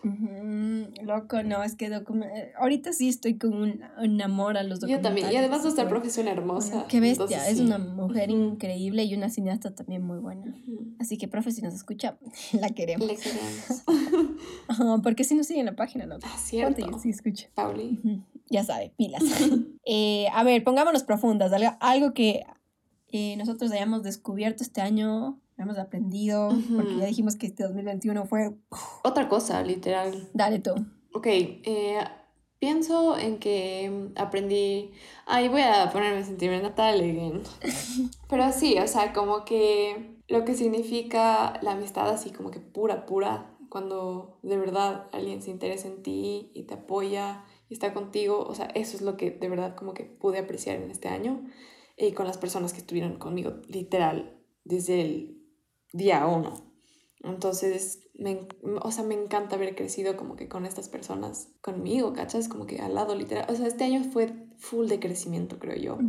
[1.04, 5.04] Loco, no, es que eh, ahorita sí estoy con un, un, amor a los documentales.
[5.04, 6.86] Yo también, y además nuestra profesión hermosa.
[6.88, 10.56] Qué bestia, es una mujer increíble y una cineasta también muy buena.
[11.00, 12.18] Así que, profe, si nos escucha,
[12.54, 13.10] la queremos.
[13.10, 15.02] La queremos.
[15.04, 16.16] porque si nos sigue en la página, ¿no?
[16.24, 16.98] Ah, cierto.
[16.98, 17.50] Sí, escucha.
[17.56, 18.24] Pauli.
[18.50, 19.22] Ya sabe, pilas.
[19.86, 22.46] eh, a ver, pongámonos profundas, algo que
[23.12, 28.56] eh, nosotros hayamos descubierto este año, hemos aprendido, porque ya dijimos que este 2021 fue...
[29.04, 30.30] Otra cosa, literal.
[30.34, 30.72] Dale tú.
[31.14, 32.00] Ok, eh,
[32.60, 34.92] pienso en que aprendí...
[35.26, 37.42] Ay, voy a ponerme sentimental again.
[38.30, 43.06] Pero sí, o sea, como que lo que significa la amistad así como que pura,
[43.06, 48.46] pura, cuando de verdad alguien se interesa en ti y te apoya y está contigo,
[48.46, 51.46] o sea, eso es lo que de verdad como que pude apreciar en este año
[51.98, 55.41] y con las personas que estuvieron conmigo, literal, desde el
[55.94, 56.72] día uno.
[57.24, 58.48] Entonces, me,
[58.82, 62.48] o sea, me encanta haber crecido como que con estas personas conmigo, ¿cachas?
[62.48, 63.46] Como que al lado literal.
[63.50, 66.00] O sea, este año fue full de crecimiento, creo yo.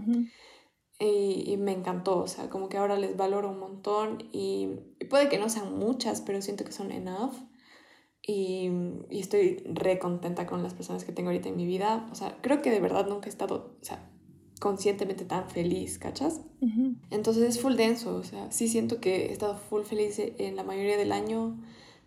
[0.99, 4.69] y, y, me encantó, o sea, como que ahora les valoro un montón y,
[5.11, 7.35] puede que no sean muchas, pero siento que son enough.
[8.25, 8.71] Y,
[9.11, 12.09] y, estoy re contenta con las personas que tengo ahorita en mi vida.
[12.11, 14.12] O sea, creo que de verdad nunca he estado, o sea,
[14.63, 16.41] conscientemente tan feliz, ¿cachas?
[17.11, 20.63] Entonces es full denso, o sea, sí siento que he estado full feliz en la
[20.63, 21.59] mayoría del año.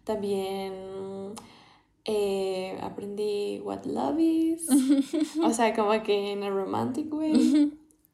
[0.05, 0.73] También
[2.05, 4.69] eh, aprendí what love is,
[5.43, 7.73] o sea, como que en a romantic way.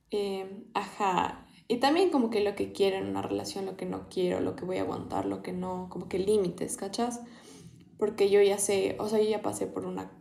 [0.09, 1.45] Em, ajá.
[1.67, 4.55] Y también como que lo que quiero en una relación, lo que no quiero, lo
[4.55, 7.21] que voy a aguantar, lo que no, como que límites, ¿cachas?
[7.99, 10.11] Porque yo ya sé, o sea, yo ya pasé por una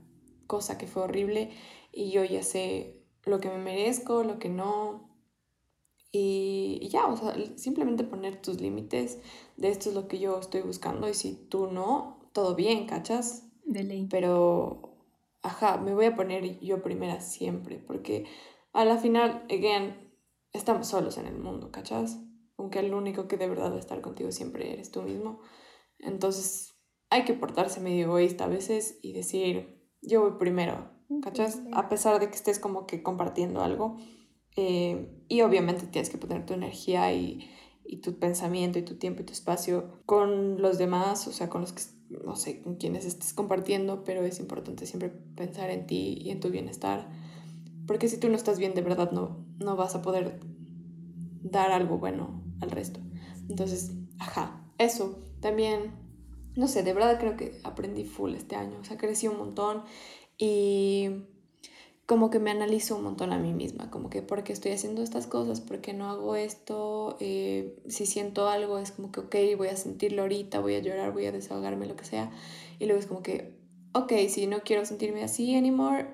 [0.47, 1.53] cosa que fue horrible
[1.91, 5.09] y yo ya sé lo que me merezco, lo que no.
[6.13, 9.19] Y, ya, o sea, simplemente poner tus límites
[9.57, 13.47] de esto es lo que yo estoy buscando y si tú no, todo bien, ¿cachas?
[13.65, 14.09] De ley.
[14.11, 14.97] Pero,
[15.43, 18.25] ajá, me voy a poner yo primera siempre, porque
[18.73, 20.13] a la final, again,
[20.53, 22.19] estamos solos en el mundo, ¿cachas?
[22.57, 25.41] Aunque el único que de verdad va a estar contigo siempre eres tú mismo.
[25.99, 26.75] Entonces,
[27.09, 30.91] hay que portarse medio egoísta a veces y decir, yo voy primero,
[31.23, 31.61] ¿cachas?
[31.73, 33.97] A pesar de que estés como que compartiendo algo.
[34.57, 37.49] Eh, y obviamente tienes que poner tu energía y,
[37.85, 41.61] y, tu pensamiento y tu tiempo y tu espacio con los demás, o sea, con
[41.61, 41.83] los que,
[42.25, 46.41] no sé, con quienes estés compartiendo, pero es importante siempre pensar en ti y en
[46.41, 47.09] tu bienestar.
[47.87, 50.41] Porque si tú no estás bien, de verdad no, no vas a poder
[51.43, 53.01] dar algo bueno al resto.
[53.49, 55.19] Entonces, ajá, eso.
[55.41, 55.93] También,
[56.57, 59.83] no sé, de verdad creo que aprendí full este año, o sea, crecí un montón
[60.41, 61.11] y
[62.07, 65.03] como que me analizo un montón a mí misma, como que por qué estoy haciendo
[65.03, 69.37] estas cosas, por qué no hago esto, eh, si siento algo es como que, ok,
[69.57, 72.33] voy a sentirlo ahorita, voy a llorar, voy a desahogarme, lo que sea,
[72.81, 73.61] y luego es como que,
[73.93, 76.09] ok, si no quiero sentirme así anymore,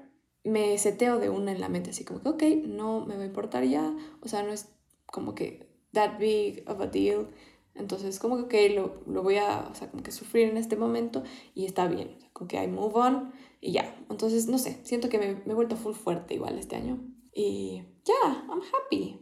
[0.45, 3.27] me seteo de una en la mente, así como que, ok, no me va a
[3.27, 4.69] importar ya, o sea, no es
[5.07, 7.29] como que that big of a deal,
[7.77, 10.77] entonces como que, ok, lo, lo voy a, o sea, como que sufrir en este
[10.77, 11.23] momento
[11.55, 13.33] y está bien, como que I move on
[13.67, 13.93] y ya.
[14.09, 17.05] Entonces, no sé, siento que me, me he vuelto full fuerte igual este año.
[17.35, 19.21] Y ya, I'm happy.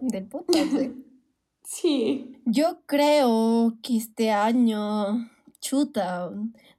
[0.00, 0.72] Del podcast,
[1.64, 2.40] sí.
[2.46, 6.30] Yo creo que este año, chuta,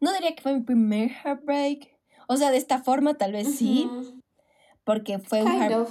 [0.02, 1.96] no diría que fue mi primer heartbreak.
[2.28, 3.88] O sea, de esta forma tal vez sí.
[4.84, 5.86] Porque fue un,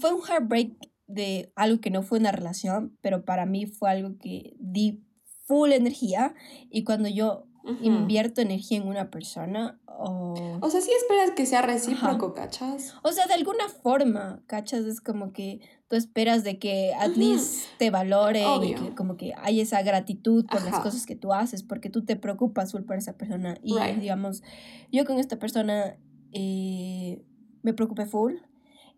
[0.00, 0.72] fue un heartbreak
[1.06, 5.04] de algo que no fue una relación, pero para mí fue algo que di
[5.46, 6.34] full energía.
[6.70, 10.34] Y cuando yo invierto energía en una persona o...
[10.60, 12.94] O sea, sí esperas que sea recíproco, ¿cachas?
[13.02, 14.84] O sea, de alguna forma, ¿cachas?
[14.84, 19.34] Es como que tú esperas de que at least te valoren y que como que
[19.36, 22.96] hay esa gratitud por las cosas que tú haces, porque tú te preocupas full por
[22.96, 23.58] esa persona.
[23.62, 24.42] Y digamos,
[24.90, 25.96] yo con esta persona
[26.32, 27.22] eh,
[27.62, 28.34] me preocupé full.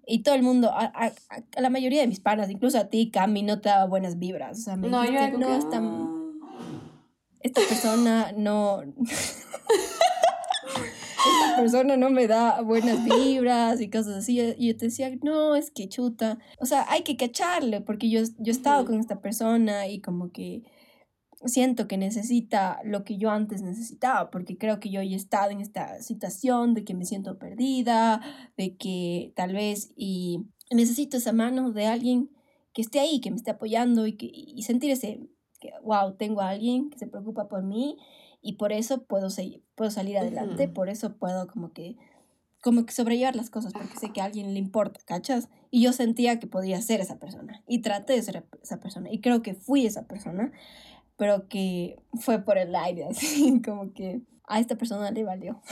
[0.06, 1.12] Y todo el mundo, a, a,
[1.56, 4.58] a, la mayoría de mis panas, incluso a ti, Cami, no te daba buenas vibras.
[4.58, 5.56] O sea, me no, dijiste, no, que...
[5.56, 5.80] esta,
[7.44, 8.82] esta persona no...
[11.24, 14.40] esta persona no me da buenas vibras y cosas así.
[14.58, 16.38] Y yo te decía, no, es que chuta.
[16.58, 20.32] O sea, hay que cacharle porque yo, yo he estado con esta persona y como
[20.32, 20.62] que
[21.44, 25.60] siento que necesita lo que yo antes necesitaba, porque creo que yo he estado en
[25.60, 28.22] esta situación de que me siento perdida,
[28.56, 32.30] de que tal vez y necesito esa mano de alguien
[32.72, 35.20] que esté ahí, que me esté apoyando y, que, y sentir ese,
[35.64, 37.96] que, wow, tengo a alguien que se preocupa por mí
[38.42, 41.96] y por eso puedo, seguir, puedo salir adelante, por eso puedo como que
[42.62, 45.50] como que sobrellevar las cosas porque sé que a alguien le importa, ¿cachas?
[45.70, 49.20] Y yo sentía que podía ser esa persona y traté de ser esa persona y
[49.20, 50.50] creo que fui esa persona
[51.16, 55.62] pero que fue por el aire, así como que a esta persona le valió.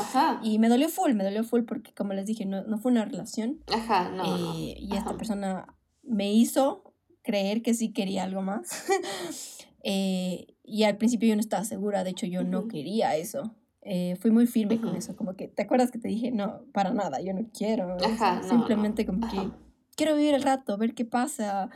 [0.00, 0.40] Ajá.
[0.42, 3.04] y me dolió full, me dolió full porque como les dije, no, no fue una
[3.04, 3.60] relación.
[3.72, 4.24] Ajá, no.
[4.36, 6.87] Eh, y esta persona me hizo
[7.28, 8.70] creer que sí quería algo más.
[9.84, 13.54] eh, y al principio yo no estaba segura, de hecho yo no quería eso.
[13.82, 16.30] Eh, fui muy firme con eso, como que, ¿te acuerdas que te dije?
[16.30, 17.98] No, para nada, yo no quiero.
[18.02, 19.50] Ajá, simplemente como que
[19.94, 21.68] quiero vivir el rato, ver qué pasa.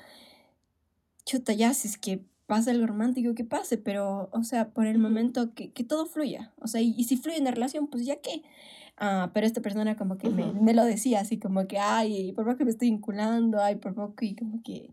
[1.27, 4.99] Chuta, ya, si es que pase algo romántico, que pase, pero, o sea, por el
[4.99, 6.55] momento que, que todo fluya.
[6.61, 8.43] O sea, y, si fluye en la relación, pues ya qué.
[8.97, 12.47] Ah, pero esta persona como que me, me, lo decía así como que, ay, por
[12.47, 14.91] poco que me estoy vinculando, ay, por poco y como que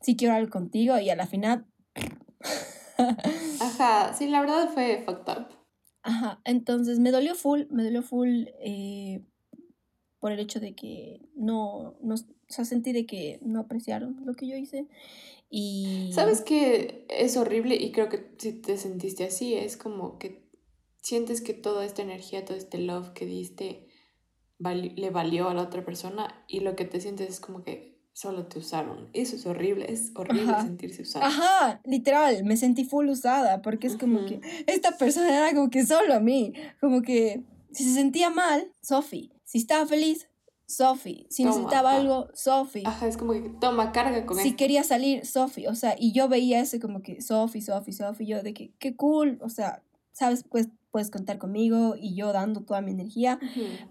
[0.00, 1.66] sí quiero algo contigo y a la final...
[3.60, 5.46] Ajá, sí, la verdad fue fucked up.
[6.02, 9.24] Ajá, entonces me dolió full, me dolió full eh,
[10.18, 14.34] por el hecho de que no, no, o sea, sentí de que no apreciaron lo
[14.34, 14.88] que yo hice
[15.50, 16.10] y...
[16.12, 17.76] ¿Sabes que es horrible?
[17.76, 20.48] Y creo que si te sentiste así, es como que
[21.00, 23.86] sientes que toda esta energía, todo este love que diste
[24.58, 28.46] le valió a la otra persona y lo que te sientes es como que solo
[28.46, 29.08] te usaron.
[29.12, 31.26] Eso es horrible, es horrible sentirse usada.
[31.26, 35.86] Ajá, literal, me sentí full usada porque es como que esta persona era como que
[35.86, 40.26] solo a mí, como que si se sentía mal, Sophie, si estaba feliz,
[40.66, 41.26] Sophie.
[41.30, 42.82] Si necesitaba algo, Sophie.
[42.84, 45.68] Ajá, es como que toma carga con Si quería salir, Sophie.
[45.68, 48.26] O sea, y yo veía ese como que Sophie, Sophie, Sophie.
[48.26, 49.38] Yo de que, qué cool.
[49.40, 53.38] O sea, sabes, pues puedes contar conmigo y yo dando toda mi energía.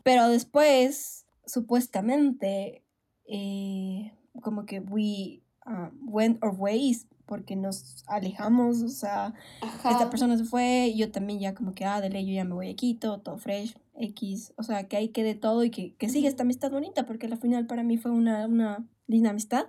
[0.04, 2.84] Pero después, supuestamente,
[3.28, 10.38] eh, como que we uh, went our ways porque nos alejamos, o sea, esta persona
[10.38, 12.76] se fue, yo también ya como que, ah, de ley, yo ya me voy a
[12.76, 16.44] Quito, todo fresh, X, o sea, que ahí quede todo y que, que siga esta
[16.44, 19.68] amistad bonita, porque al final para mí fue una, una linda amistad.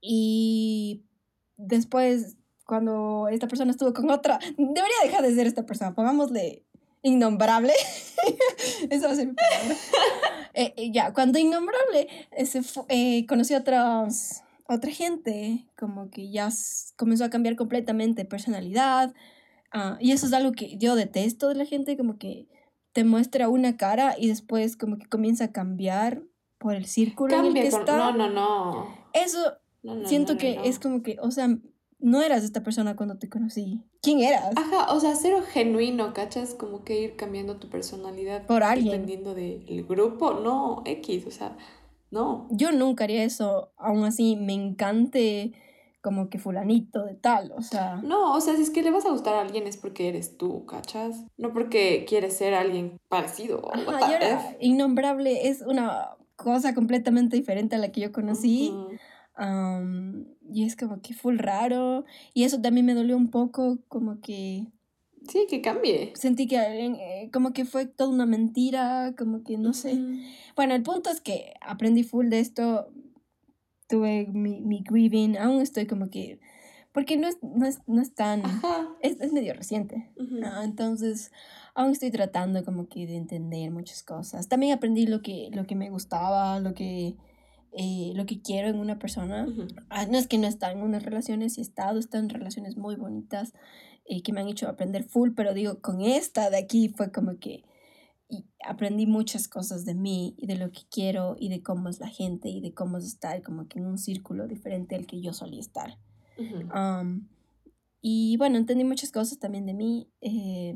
[0.00, 1.04] y
[1.56, 2.36] después,
[2.66, 6.64] cuando esta persona estuvo con otra, debería dejar de ser esta persona, pongámosle
[7.02, 7.72] innombrable.
[8.90, 9.76] Eso va a ser mi palabra.
[10.54, 12.60] Eh, eh, ya, cuando innombrable ese
[12.90, 16.50] eh, conocí a otra gente, como que ya
[16.96, 19.14] comenzó a cambiar completamente personalidad.
[19.72, 22.48] Ah, y eso es algo que yo detesto de la gente, como que
[22.92, 26.22] te muestra una cara y después como que comienza a cambiar
[26.58, 27.96] por el círculo en el que está.
[27.96, 28.94] No, no, no.
[29.14, 29.54] Eso
[30.04, 31.48] siento que es como que, o sea,
[32.02, 33.80] no eras esta persona cuando te conocí.
[34.02, 34.50] ¿Quién eras?
[34.56, 36.54] Ajá, o sea, cero genuino, ¿cachas?
[36.54, 38.46] Como que ir cambiando tu personalidad.
[38.46, 38.92] Por alguien.
[38.92, 40.34] Dependiendo del grupo.
[40.34, 41.56] No, X, o sea,
[42.10, 42.48] no.
[42.50, 45.52] Yo nunca haría eso, aún así me encante
[46.02, 48.02] como que fulanito de tal, o sea...
[48.02, 50.36] No, o sea, si es que le vas a gustar a alguien es porque eres
[50.36, 51.24] tú, ¿cachas?
[51.36, 53.72] No porque quieres ser alguien parecido.
[53.72, 58.74] Ajá, era innombrable, es una cosa completamente diferente a la que yo conocí
[60.50, 62.04] y es como que full raro.
[62.34, 64.66] Y eso también me dolió un poco, como que...
[65.28, 66.12] Sí, que cambie.
[66.16, 69.96] Sentí que eh, como que fue toda una mentira, como que no sé.
[70.56, 72.92] Bueno, el punto es que aprendí full de esto.
[73.88, 76.40] Tuve mi, mi grieving, aún estoy como que...
[76.92, 78.42] Porque no es, no es, no es tan...
[79.00, 80.10] Es, es, medio reciente.
[80.62, 81.32] Entonces,
[81.74, 84.48] aún estoy tratando como que de entender muchas cosas.
[84.48, 87.16] También aprendí lo que, lo que me gustaba, lo que
[87.72, 89.46] eh, lo que quiero en una persona.
[89.88, 92.30] Ah, no es que no está en unas relaciones, y he estado, he estado en
[92.30, 93.52] relaciones muy bonitas
[94.04, 97.38] eh, que me han hecho aprender full, pero digo, con esta de aquí fue como
[97.38, 97.64] que
[98.32, 102.00] y aprendí muchas cosas de mí y de lo que quiero y de cómo es
[102.00, 105.20] la gente y de cómo es estar como que en un círculo diferente al que
[105.20, 105.98] yo solía estar.
[108.00, 110.08] y bueno, entendí muchas cosas también de mí.
[110.22, 110.74] Eh,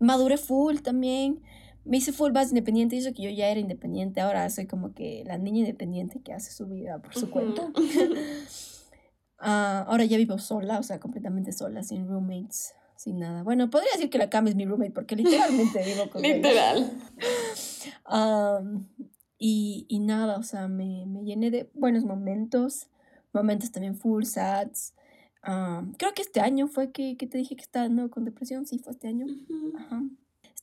[0.00, 1.42] maduré full también.
[1.86, 2.96] Me hice full más independiente.
[2.96, 4.20] Y eso que yo ya era independiente.
[4.20, 7.70] Ahora soy como que la niña independiente que hace su vida por su cuenta.
[9.38, 13.42] Ah, ahora ya vivo sola, o sea, completamente sola, sin roommates, sin nada.
[13.42, 16.90] Bueno, podría decir que la cama es mi roommate porque literalmente vivo con Literal.
[19.38, 22.88] y, y, nada, o sea, me, me, llené de buenos momentos,
[23.32, 24.94] momentos también full sads.
[25.98, 28.78] creo que este año fue que, que, te dije que estaba no, con depresión, sí,
[28.78, 29.26] fue este año.
[29.76, 30.02] Ajá.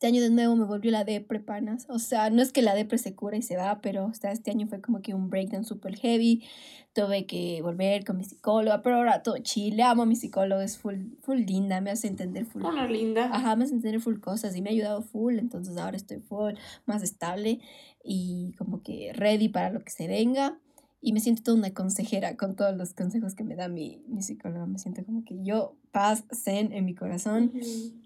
[0.03, 1.85] Este año de nuevo me volvió la depre, panas.
[1.87, 4.33] O sea, no es que la depre se cura y se va, pero o sea,
[4.33, 6.43] este año fue como que un breakdown super heavy.
[6.91, 9.81] Tuve que volver con mi psicóloga, pero ahora todo chile.
[9.81, 12.65] Amo a mi psicólogo, es full, full linda, me hace entender full.
[12.65, 13.29] Una linda.
[13.31, 15.39] Ajá, me hace entender full cosas y me ha ayudado full.
[15.39, 17.61] Entonces ahora estoy full, más estable
[18.03, 20.59] y como que ready para lo que se venga
[21.05, 24.21] y me siento toda una consejera con todos los consejos que me da mi, mi
[24.21, 24.65] psicóloga.
[24.65, 27.51] Me siento como que yo paz, zen en mi corazón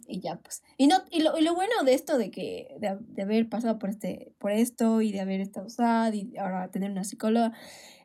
[0.08, 0.64] y ya pues.
[0.78, 3.78] Y, no, y, lo, y lo bueno de esto, de que de, de, haber pasado
[3.78, 7.54] por, este, por esto y de haber estado sad y ahora tener una psicóloga,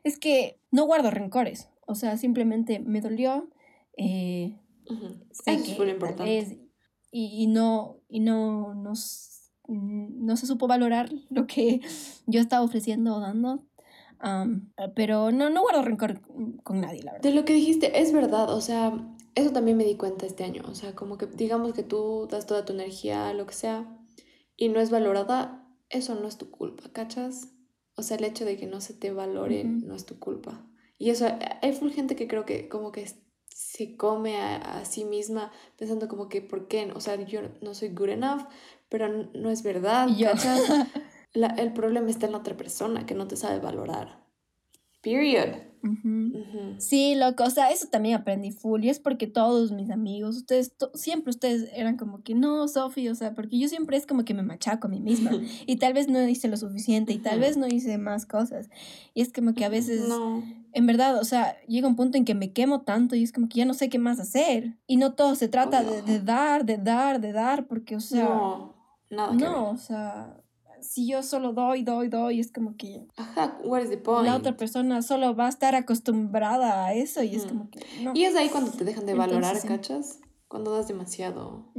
[0.03, 1.69] es que no guardo rencores.
[1.87, 3.49] O sea, simplemente me dolió.
[3.97, 4.59] Eh,
[5.31, 6.69] sé es que importante.
[7.11, 8.93] y, y no, y no, no,
[9.67, 11.81] no se supo valorar lo que
[12.27, 13.65] yo estaba ofreciendo o dando
[14.95, 16.21] pero no, no guardo rencor
[16.63, 17.29] con nadie, la verdad.
[17.29, 18.93] De lo que dijiste, es verdad, o sea,
[19.35, 22.45] eso también me di cuenta este año, o sea, como que digamos que tú das
[22.45, 23.99] toda tu energía, lo que sea,
[24.55, 27.49] y no es valorada, eso no es tu culpa, ¿cachas?
[27.95, 30.65] O sea, el hecho de que no se te valore no es tu culpa.
[30.97, 31.27] Y eso,
[31.61, 33.05] hay full gente que creo que como que
[33.49, 36.91] se come a, a, sí misma pensando como que, ¿por qué?
[36.95, 38.43] O sea, yo no soy good enough,
[38.89, 40.61] pero no, es verdad, ¿cachas?
[41.33, 44.23] la, el problema está en la otra persona que no te sabe valorar.
[45.01, 45.49] Period.
[46.77, 50.73] Sí, loco, o sea, eso también aprendí full y es porque todos mis amigos, ustedes,
[50.93, 54.33] siempre ustedes eran como que no, Sofi, o sea, porque yo siempre es como que
[54.33, 55.31] me machaco a mí misma
[55.67, 58.69] y tal vez no hice lo suficiente y tal vez no hice más cosas
[59.13, 60.41] y es como que a veces, no.
[60.71, 63.49] en verdad, o sea, llega un punto en que me quemo tanto y es como
[63.49, 66.63] que ya no sé qué más hacer y no todo se trata de, de, dar,
[66.63, 68.73] de dar, de dar, porque, o sea, no,
[69.09, 70.42] nada no, o sea
[70.83, 73.07] si yo solo doy, doy, doy, es como que...
[73.17, 74.25] Ajá, where's the point?
[74.25, 77.79] La otra persona solo va a estar acostumbrada a eso y es como que...
[78.01, 78.11] No.
[78.13, 80.19] Y es ahí cuando te dejan de valorar, ¿cachas?
[80.47, 81.71] Cuando das demasiado.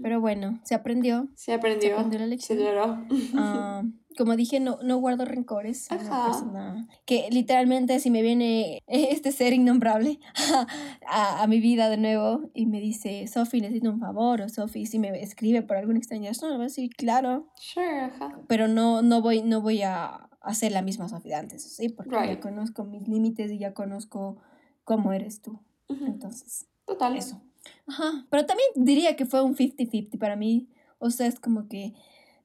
[0.00, 1.28] Pero bueno, se aprendió.
[1.34, 1.88] Se aprendió.
[1.88, 2.58] Se aprendió la lección.
[2.58, 3.04] Se lloró.
[3.10, 5.90] Uh, como dije, no, no guardo rencores.
[5.90, 6.86] Ajá.
[7.04, 10.18] que literalmente si me viene este ser innombrable
[11.08, 14.86] a, a, mi vida de nuevo y me dice, Sofi, necesito un favor, o Sofi,
[14.86, 17.48] si me escribe por alguna extrañeza, no, voy a decir, claro.
[17.58, 18.40] Sure, ajá.
[18.48, 21.88] Pero no, no, voy, no voy a hacer la misma Sofi de antes, ¿sí?
[21.88, 24.38] Porque ya conozco mis límites y ya conozco
[24.84, 25.60] cómo eres tú.
[25.88, 26.66] Entonces.
[26.86, 27.16] Total.
[27.16, 27.40] Eso.
[27.86, 28.26] Ajá.
[28.30, 30.68] Pero también diría que fue un 50-50 para mí.
[30.98, 31.94] O sea, es como que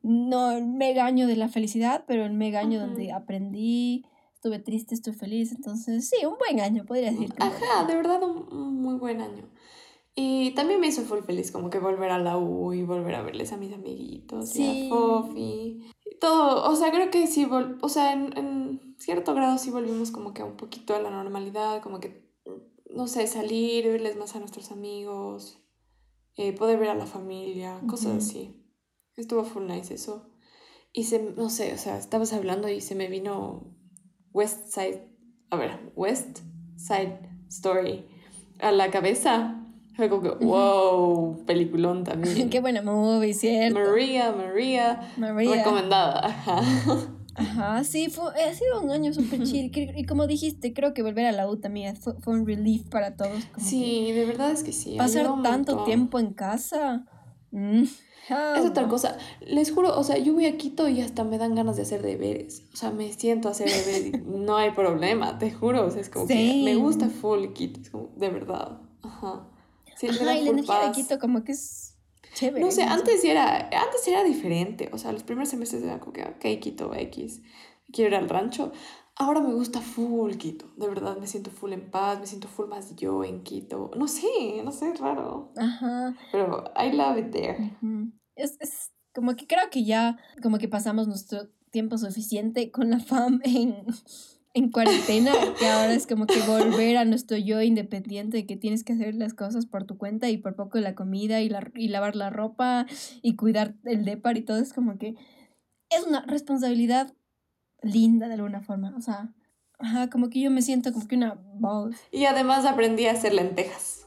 [0.02, 4.96] no el mega año de la felicidad, pero el mega año donde aprendí, estuve triste,
[4.96, 5.52] estuve feliz.
[5.52, 7.34] Entonces, sí, un buen año, podría decir.
[7.40, 9.50] Ajá, de verdad, un, muy buen año.
[10.16, 13.22] Y también me hizo full feliz como que volver a la U y volver a
[13.22, 14.64] verles a mis amiguitos sí.
[14.64, 15.80] y a Fofi.
[16.20, 17.48] Todo, o sea, creo que sí,
[17.82, 21.84] o sea, en, en, cierto grado sí volvimos como que un poquito a la normalidad,
[21.84, 22.28] como que,
[22.90, 25.60] no sé, salir, verles más a nuestros amigos,
[26.36, 28.57] eh, poder ver a la familia, cosas así.
[29.18, 30.30] Estuvo full nice eso.
[30.94, 33.76] Y se, no sé, o sea, estabas hablando y se me vino
[34.32, 35.08] West Side,
[35.50, 36.40] a ver, West
[36.76, 38.06] Side Story
[38.60, 39.64] a la cabeza.
[39.96, 42.50] Fue como que, wow, peliculón también.
[42.52, 43.80] Qué buena movie, ¿cierto?
[43.80, 45.12] María, María.
[45.18, 45.56] María.
[45.56, 46.28] Recomendada.
[46.28, 46.62] Ajá.
[47.34, 49.72] Ajá, sí, fue, ha sido un año súper chill.
[49.96, 53.16] Y como dijiste, creo que volver a la U también fue, fue un relief para
[53.16, 53.48] todos.
[53.58, 54.96] sí, de verdad es que sí.
[54.96, 57.06] Pasar tanto tiempo en casa.
[57.50, 57.86] Mm
[58.30, 59.18] es otra cosa.
[59.42, 62.02] Les juro, o sea, yo voy a Quito y hasta me dan ganas de hacer
[62.02, 62.64] deberes.
[62.74, 65.86] O sea, me siento a hacer deberes y no hay problema, te juro.
[65.86, 68.82] O sea, es como que me gusta full Quito, es como, de verdad.
[69.04, 69.48] Ajá.
[69.96, 71.96] Sí, Ajá, y la energía de Quito como que es
[72.34, 72.64] chévere.
[72.64, 74.90] No sé, antes era, antes era diferente.
[74.94, 77.42] O sea, los primeros semestres era como que, ok, Quito, X,
[77.92, 78.72] quiero ir al rancho.
[79.20, 82.68] Ahora me gusta full Quito, de verdad me siento full en paz, me siento full
[82.68, 83.90] más yo en Quito.
[83.96, 85.52] No sé, no sé, es raro.
[85.58, 86.16] Ajá.
[86.32, 87.78] Pero I love it there.
[88.36, 93.00] es, es, como que creo que ya, como que pasamos nuestro tiempo suficiente con la
[93.00, 93.86] fam en,
[94.54, 98.94] en cuarentena, que ahora es como que volver a nuestro yo independiente, que tienes que
[98.94, 102.16] hacer las cosas por tu cuenta y por poco la comida y, la, y lavar
[102.16, 102.86] la ropa
[103.24, 105.16] y cuidar el depar y todo, es como que
[105.90, 107.14] es una responsabilidad
[107.82, 108.94] linda de alguna forma.
[108.98, 109.34] O sea,
[109.80, 111.96] ajá, como que yo me siento como que una voz.
[112.12, 114.06] Y además aprendí a hacer lentejas.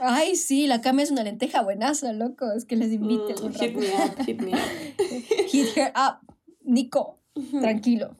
[0.00, 2.50] Ay, sí, la cama es una lenteja buenaza, loco.
[2.52, 3.34] Es que les invite.
[3.42, 4.58] Mm, hit me up, hit me up.
[5.48, 6.18] hit her up.
[6.62, 7.20] Nico,
[7.60, 8.16] tranquilo.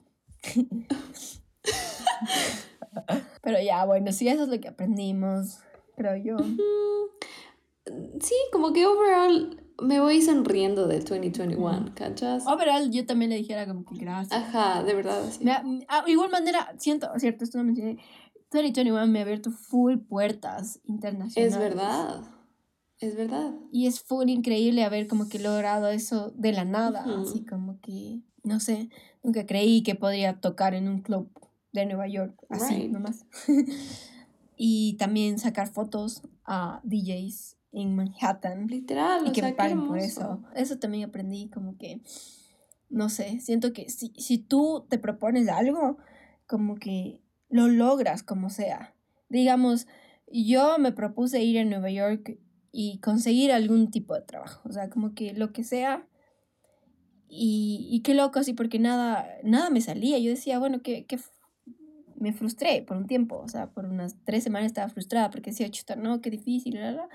[3.41, 5.59] Pero ya, bueno, sí, eso es lo que aprendimos,
[5.95, 6.37] creo yo.
[8.21, 12.45] Sí, como que overall me voy sonriendo del 2021, ¿cachas?
[12.47, 14.41] Overall, yo también le dijera como que gracias.
[14.41, 15.21] Ajá, de verdad.
[15.29, 15.45] Sí.
[15.87, 17.97] Ah, igual manera, siento, cierto, esto no mencioné.
[18.51, 21.53] 2021 me ha abierto full puertas internacionales.
[21.53, 22.21] Es verdad.
[22.99, 23.51] Es verdad.
[23.71, 27.05] Y es full increíble haber como que logrado eso de la nada.
[27.21, 28.89] Así como que, no sé,
[29.23, 31.29] nunca creí que podría tocar en un club
[31.73, 32.39] de Nueva York.
[32.49, 33.25] Así nomás.
[34.55, 38.67] y también sacar fotos a DJs en Manhattan.
[38.67, 39.27] Literal.
[39.27, 40.41] Y que me paguen por eso.
[40.55, 42.01] Eso también aprendí como que,
[42.89, 45.97] no sé, siento que si, si tú te propones algo,
[46.45, 48.95] como que lo logras como sea.
[49.27, 49.87] Digamos,
[50.31, 52.39] yo me propuse ir a Nueva York
[52.71, 56.07] y conseguir algún tipo de trabajo, o sea, como que lo que sea.
[57.27, 60.19] Y, y qué loco, así, porque nada, nada me salía.
[60.19, 61.19] Yo decía, bueno, que, que
[62.23, 65.69] me frustré por un tiempo, o sea, por unas tres semanas estaba frustrada porque decía,
[65.69, 67.09] chuta, no, qué difícil, la, la.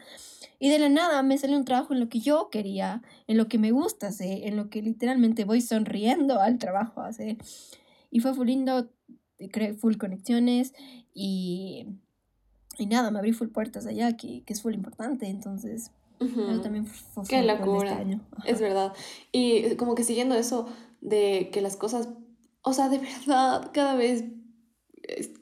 [0.59, 3.49] Y de la nada me salió un trabajo en lo que yo quería, en lo
[3.49, 7.39] que me gusta hacer, en lo que literalmente voy sonriendo al trabajo hacer.
[8.11, 8.91] Y fue full lindo,
[9.51, 10.75] creé full conexiones
[11.15, 11.87] y,
[12.77, 15.91] y nada, me abrí full puertas allá, que, que es full importante, entonces...
[16.21, 18.05] Eso también fue, Qué este locura.
[18.45, 18.93] es verdad.
[19.31, 20.67] Y como que siguiendo eso
[21.01, 22.09] de que las cosas,
[22.63, 24.25] o sea, de verdad, cada vez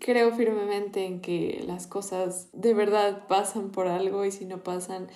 [0.00, 5.08] creo firmemente en que las cosas de verdad pasan por algo y si no pasan,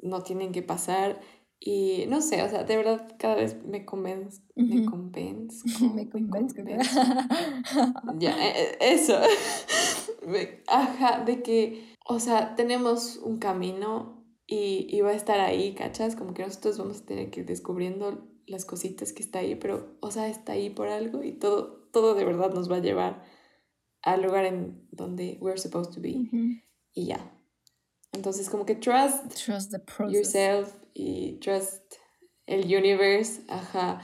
[0.00, 1.20] no tienen que pasar.
[1.60, 6.62] Y no sé, o sea, de verdad cada vez me convence, me convence, me convence,
[8.18, 9.18] ya, e, e, eso,
[10.68, 16.14] ajá, de que, o sea, tenemos un camino y, y va a estar ahí, ¿cachas?
[16.14, 19.96] Como que nosotros vamos a tener que ir descubriendo las cositas que está ahí, pero,
[20.00, 23.24] o sea, está ahí por algo y todo, todo de verdad nos va a llevar
[24.02, 26.28] al lugar en donde we're supposed to be.
[26.92, 27.32] Y ya.
[28.12, 31.94] Entonces, como que trust, trust the yourself y trust
[32.46, 34.00] el universe, ajá,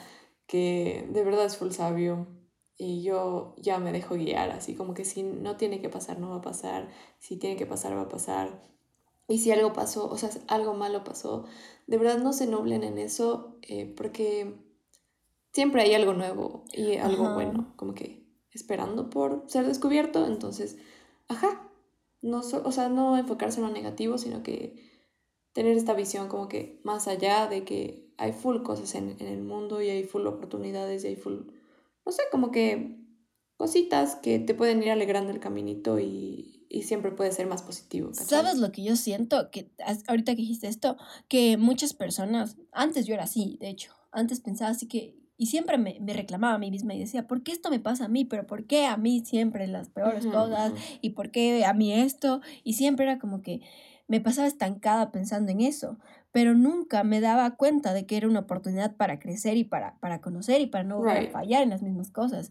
[0.47, 2.29] que de verdad es full sabio.
[2.77, 6.31] Y yo ya me dejo guiar, así como que si no tiene que pasar, no
[6.31, 6.89] va a pasar.
[7.19, 8.61] Si tiene que pasar, va a pasar.
[9.29, 11.47] Y si algo pasó, o sea, algo malo pasó,
[11.87, 14.55] de verdad no se nublen en eso, eh, porque
[15.53, 18.24] siempre hay algo nuevo y algo bueno, como que
[18.55, 20.77] esperando por ser descubierto, entonces,
[21.29, 21.71] ajá,
[22.23, 24.93] no, o sea, no enfocarse en lo negativo, sino que
[25.53, 29.43] tener esta visión como que más allá de que hay full cosas en, en el
[29.43, 31.41] mundo y hay full oportunidades y hay full,
[32.05, 32.99] no sé, como que
[33.57, 38.13] cositas que te pueden ir alegrando el caminito y, y siempre puede ser más positivo.
[38.15, 39.51] ¿Sabes lo que yo siento?
[39.51, 39.71] Que
[40.09, 40.97] ahorita que dijiste esto,
[41.29, 45.79] que muchas personas, antes yo era así, de hecho, antes pensaba así que y siempre
[45.79, 48.25] me, me, reclamaba a mí misma y decía, ¿por qué esto me pasa a mí?
[48.25, 50.73] Pero ¿por qué a mí siempre las peores cosas?
[51.01, 52.41] ¿Y por qué a mí esto?
[52.63, 53.61] Y siempre era como que
[54.07, 55.99] me pasaba estancada pensando en eso,
[56.35, 60.21] pero nunca me daba cuenta de que era una oportunidad para crecer y para, para
[60.21, 62.51] conocer y para no fallar en las mismas cosas.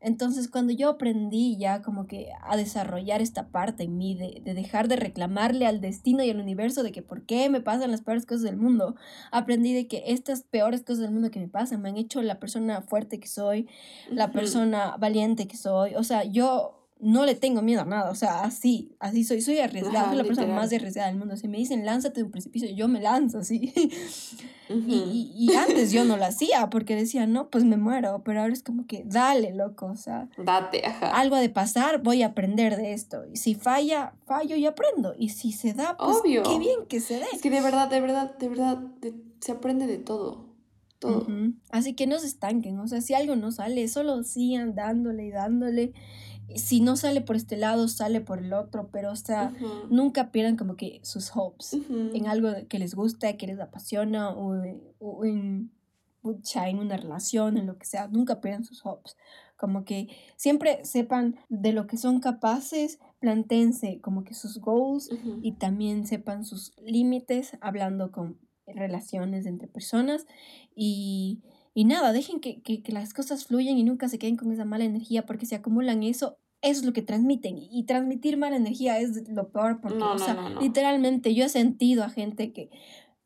[0.00, 4.54] Entonces, cuando yo aprendí ya como que a desarrollar esta parte en mí, de, de,
[4.54, 8.02] dejar de reclamarle al destino y al universo de que por qué me pasan las
[8.02, 8.94] peores cosas del mundo,
[9.32, 12.38] aprendí de que estas peores cosas del mundo que me pasan me han hecho la
[12.38, 13.66] persona fuerte que soy,
[14.08, 15.96] la persona valiente que soy.
[15.96, 19.58] O sea, yo no le tengo miedo a nada, o sea, así, así soy, soy
[19.58, 21.36] arriesgada, soy la persona más arriesgada del mundo.
[21.36, 23.72] Si me dicen lánzate de un precipicio, yo me lanzo, así.
[24.70, 28.54] y, y, antes yo no lo hacía porque decía, no, pues me muero, pero ahora
[28.54, 31.10] es como que dale, loco, o sea, date, ajá.
[31.10, 33.24] Algo de pasar, voy a aprender de esto.
[33.30, 35.14] Y si falla, fallo y aprendo.
[35.18, 36.42] Y si se da, pues Obvio.
[36.42, 37.26] qué bien que se dé.
[37.32, 38.80] Es que de verdad, de verdad, de verdad,
[39.40, 40.54] se aprende de todo.
[40.98, 41.26] Todo.
[41.70, 45.30] Así que no se estanquen, o sea, si algo no sale, solo sigan dándole y
[45.30, 45.92] dándole
[46.56, 49.52] si no sale por este lado, sale por el otro, pero o sea,
[49.90, 54.54] nunca pierdan como que sus hopes en algo que les gusta, que les apasiona o,
[54.98, 55.70] o en,
[56.22, 59.16] en una relación, en lo que sea, nunca pierdan sus hopes.
[59.56, 65.10] Como que siempre sepan de lo que son capaces, plantense como que sus goals
[65.42, 70.26] y también sepan sus límites hablando con relaciones entre personas
[70.74, 71.42] y
[71.74, 74.64] y nada, dejen que, que, que, las cosas fluyan y nunca se queden con esa
[74.64, 76.38] mala energía porque se acumulan eso.
[76.62, 77.58] Eso es lo que transmiten.
[77.58, 82.08] Y transmitir mala energía es lo peor porque, o sea, literalmente yo he sentido a
[82.08, 82.70] gente que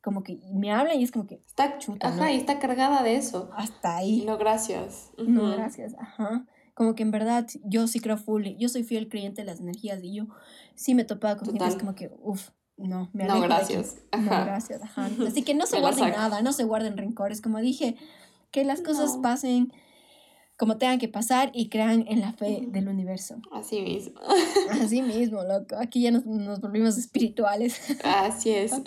[0.03, 2.09] como que me hablan y es como que está chuta.
[2.09, 3.51] Ajá, y está cargada de eso.
[3.55, 4.25] Hasta ahí.
[4.25, 5.11] No, gracias.
[5.19, 5.95] No, gracias.
[5.99, 6.47] Ajá.
[6.73, 8.47] Como que en verdad yo sí creo full.
[8.59, 10.27] Yo soy fiel creyente de las energías y yo
[10.75, 13.97] sí me topaba con gente es como que, uff, no, me No, gracias.
[14.13, 14.45] No, Ajá.
[14.45, 15.11] gracias, ajá.
[15.27, 17.43] Así que no se guarden nada, no se guarden rencores.
[17.43, 17.97] Como dije,
[18.51, 19.23] que las cosas No.
[19.23, 19.73] pasen
[20.57, 23.37] como tengan que pasar y crean en la fe del universo.
[23.53, 24.21] Así mismo.
[24.83, 25.77] Así mismo, loco.
[25.79, 27.81] Aquí ya nos, nos volvimos espirituales.
[28.03, 28.73] Así es.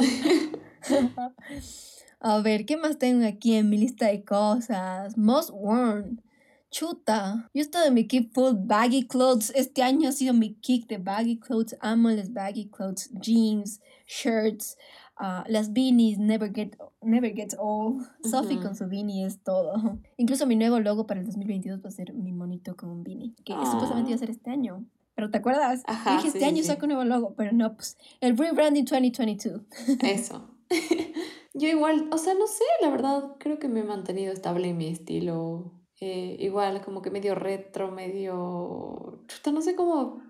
[2.19, 5.17] A ver, ¿qué más tengo aquí en mi lista de cosas?
[5.17, 6.21] Most worn.
[6.69, 7.49] Chuta.
[7.53, 9.51] Yo estoy en mi kick full baggy clothes.
[9.55, 11.77] Este año ha sido mi kick de baggy clothes.
[11.81, 13.09] Amo las baggy clothes.
[13.19, 14.77] Jeans, shirts,
[15.21, 18.01] ah, las beanies, never, get, never gets old.
[18.23, 19.73] Sophie con su beanie es todo.
[20.17, 23.33] Incluso mi nuevo logo para el 2022 va a ser mi monito con un beanie.
[23.45, 23.65] Que Ah.
[23.65, 24.85] supuestamente iba a ser este año.
[25.15, 25.83] Pero ¿te acuerdas?
[25.85, 26.63] Ajá, Dije, sí, este año sí.
[26.63, 27.35] saco un nuevo logo.
[27.35, 29.61] Pero no, pues el rebranding 2022.
[30.01, 30.49] Eso.
[31.53, 34.77] Yo igual, o sea, no sé, la verdad, creo que me he mantenido estable en
[34.77, 35.73] mi estilo.
[35.99, 39.21] Eh, igual, como que medio retro, medio...
[39.27, 40.21] Chuta, no sé cómo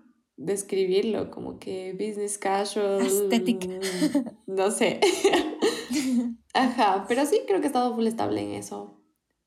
[0.44, 3.00] describirlo, como que business casual.
[3.00, 3.68] Aesthetic.
[4.46, 5.00] No sé.
[6.54, 9.00] Ajá, pero sí creo que he estado full estable en eso.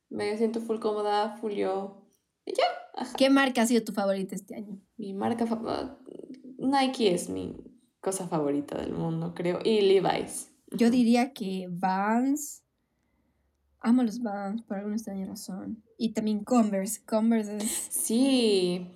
[0.10, 2.08] Me siento full cómoda, full yo.
[2.46, 2.64] Y ya,
[2.96, 3.14] ajá.
[3.18, 4.80] ¿Qué marca ha sido tu favorita este año?
[4.98, 5.46] Mi marca...
[5.46, 6.00] fa- ah,
[6.58, 7.56] Nike es mi
[8.02, 9.60] cosa favorita del mundo, creo.
[9.64, 10.52] Y Levi's.
[10.72, 12.64] Yo diría que Vans.
[13.80, 15.84] Amo los Vans por alguna extraña razón.
[15.98, 17.04] Y también Converse.
[17.06, 17.88] Converse es.
[17.89, 18.88] Sí,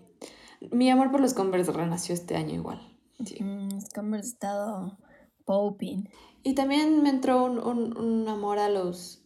[0.71, 2.79] mi amor por los Converse renació este año igual.
[3.25, 3.43] Sí.
[3.43, 4.97] mm, los Converse estado
[5.45, 6.09] popping.
[6.43, 9.21] Y también me entró un, un- un amor a los,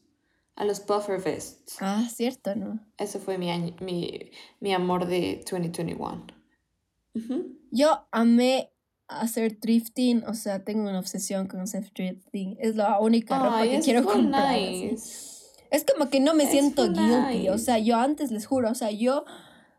[0.55, 1.77] a los puffer vests.
[1.79, 2.79] Ah, cierto, ¿no?
[2.97, 6.25] Eso fue mi, año, mi, mi amor de 2021.
[7.15, 7.57] Ujú.
[7.71, 8.71] Yo amé
[9.07, 10.23] hacer thrifting.
[10.25, 12.57] O sea, tengo una obsesión con hacer thrifting.
[12.59, 14.57] Es la única ropa que quiero comprar.
[14.57, 15.31] nice.
[15.69, 17.49] Es como que no me Es siento guilty.
[17.49, 19.25] O sea, yo antes les juro, o sea, yo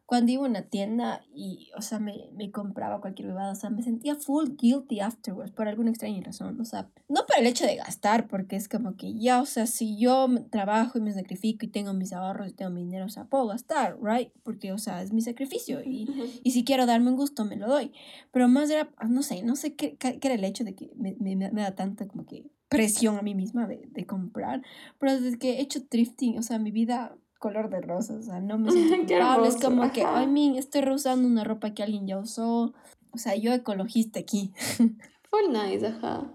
[0.07, 3.71] cuando iba a una tienda y, o sea, me, me compraba cualquier bebada, o sea,
[3.71, 6.61] me sentía full guilty afterwards por alguna extraña razón.
[6.61, 9.67] O sea, no por el hecho de gastar, porque es como que ya, o sea,
[9.67, 13.11] si yo trabajo y me sacrifico y tengo mis ahorros y tengo mi dinero, o
[13.11, 14.31] sea, puedo gastar, ¿right?
[14.43, 16.09] Porque, o sea, es mi sacrificio y,
[16.43, 17.93] y si quiero darme un gusto, me lo doy.
[18.31, 20.75] Pero más era, ah, no sé, no sé qué, qué qué era el hecho de
[20.75, 24.63] que me, me, me da tanta como que presión a mí misma de, de comprar.
[24.99, 28.41] Pero desde que he hecho thrifting, o sea, mi vida color de rosa, o sea,
[28.41, 29.49] no me siento culpable.
[29.49, 30.01] Es como que.
[30.01, 32.73] I mean, estoy reusando una ropa que alguien ya usó.
[33.11, 34.53] O sea, yo ecologista aquí.
[35.31, 36.33] Full nice, ajá.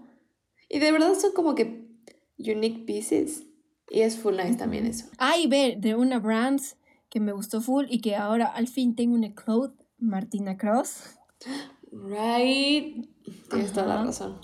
[0.68, 1.88] Y de verdad son como que
[2.38, 3.44] unique pieces.
[3.92, 5.06] Y es full nice también eso.
[5.18, 6.60] Ah, y ver, de una brand
[7.08, 11.18] que me gustó full y que ahora al fin tengo una cloth, Martina Cross.
[11.92, 13.06] Right.
[13.50, 14.38] Tienes toda la razón.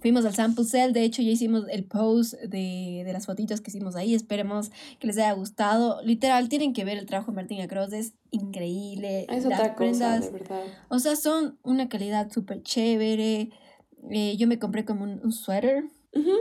[0.00, 3.70] Fuimos al sample sale, de hecho ya hicimos el post de, de las fotitos que
[3.70, 4.70] hicimos ahí, esperemos
[5.00, 6.00] que les haya gustado.
[6.02, 9.26] Literal, tienen que ver el trabajo de Martina Cross, es increíble.
[9.28, 10.62] Es Las otra cosa, prendas, de verdad.
[10.88, 13.50] o sea, son una calidad súper chévere.
[14.10, 15.84] Eh, yo me compré como un, un suéter,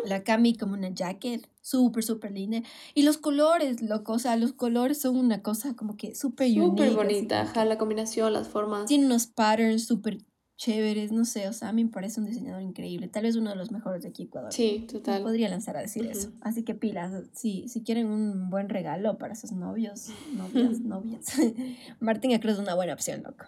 [0.05, 2.61] la Cami como una jacket, súper, súper linda.
[2.93, 6.53] Y los colores, loco, o sea, los colores son una cosa como que súper.
[6.53, 8.85] Súper bonita, ajá, la combinación, las formas.
[8.85, 10.19] Tiene unos patterns súper
[10.57, 13.49] chéveres, no sé, o sea, a mí me parece un diseñador increíble, tal vez uno
[13.49, 14.53] de los mejores de aquí Ecuador.
[14.53, 15.21] Sí, Me total.
[15.23, 16.31] Podría lanzar a decir eso.
[16.41, 21.25] Así que pilas, si, si quieren un buen regalo para sus novios, novias, novias.
[21.99, 23.45] Martín Cruz es una buena opción, loco.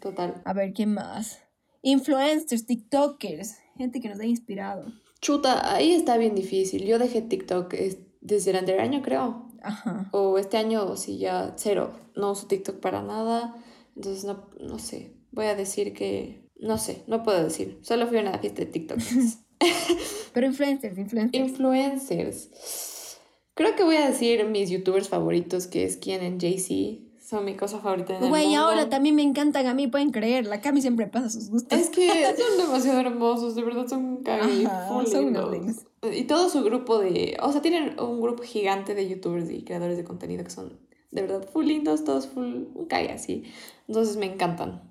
[0.00, 0.40] Total.
[0.44, 1.40] A ver, ¿qué más?
[1.82, 4.86] Influencers, TikTokers, gente que nos ha inspirado.
[5.20, 6.84] Chuta, ahí está bien difícil.
[6.84, 9.48] Yo dejé TikTok es- desde el anterior año, creo.
[9.62, 10.08] Ajá.
[10.12, 11.92] O este año, sí, ya cero.
[12.16, 13.54] No uso TikTok para nada.
[13.96, 15.16] Entonces, no, no sé.
[15.30, 16.43] Voy a decir que.
[16.64, 17.78] No sé, no puedo decir.
[17.82, 18.98] Solo fui a una fiesta de TikTok.
[20.32, 21.34] Pero influencers, influencers.
[21.34, 23.18] Influencers.
[23.52, 27.00] Creo que voy a decir mis youtubers favoritos, que es Kian en JC.
[27.22, 30.46] Son mi cosa favorita en Güey, ahora también me encantan a mí, pueden creer.
[30.46, 31.78] La Cami siempre pasa sus gustos.
[31.78, 35.84] Es que son demasiado hermosos, de verdad son full son unos.
[36.12, 39.98] Y todo su grupo de, o sea, tienen un grupo gigante de youtubers y creadores
[39.98, 40.78] de contenido que son
[41.10, 43.44] de verdad full lindos, todos full un cague así.
[43.86, 44.82] Entonces me encantan.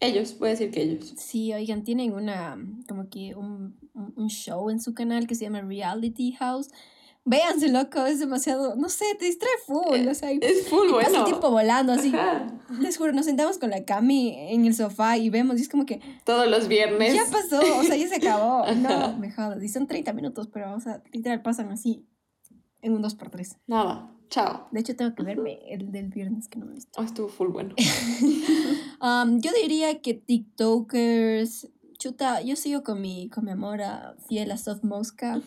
[0.00, 1.12] Ellos, voy a decir que ellos.
[1.16, 2.56] Sí, oigan, tienen una,
[2.88, 6.68] como que un, un, show en su canal que se llama Reality House.
[7.24, 11.08] Véanse, loco, es demasiado, no sé, te distrae full, o sea, Es full y pasa
[11.10, 11.18] bueno.
[11.18, 12.08] el tiempo volando, así.
[12.14, 12.46] Ajá.
[12.80, 15.84] Les juro, nos sentamos con la Cami en el sofá y vemos, y es como
[15.84, 17.12] que, Todos los viernes.
[17.12, 18.62] ya pasó, o sea, ya se acabó.
[18.64, 18.74] Ajá.
[18.74, 22.06] No, me jodas, y son 30 minutos, pero, o sea, literal pasan así,
[22.82, 23.58] en un 2x3.
[23.66, 24.68] Nada, chao.
[24.70, 27.00] De hecho, tengo que verme el del viernes que no he visto.
[27.00, 27.74] Oh, estuvo full bueno.
[29.00, 31.68] Um, yo diría que TikTokers.
[32.00, 35.40] Chuta, yo sigo con mi, con mi amor a fiel a Soft Mosca.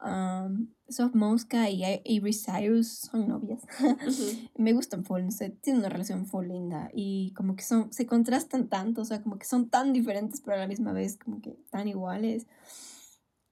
[0.00, 3.62] Um, Soft Mosca y Avery Cyrus son novias.
[4.56, 8.06] Me gustan full, no sé, tienen una relación full linda y como que son, se
[8.06, 11.40] contrastan tanto, o sea, como que son tan diferentes pero a la misma vez como
[11.40, 12.46] que tan iguales.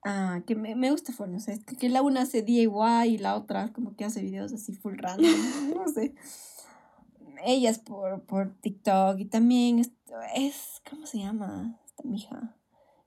[0.05, 3.19] Ah, que me, me gusta full, no sé, que, que la una hace DIY y
[3.19, 5.31] la otra como que hace videos así full random,
[5.75, 6.15] no sé.
[7.43, 9.91] Ellas por, por TikTok y también es,
[10.35, 12.55] es ¿cómo se llama esta mija?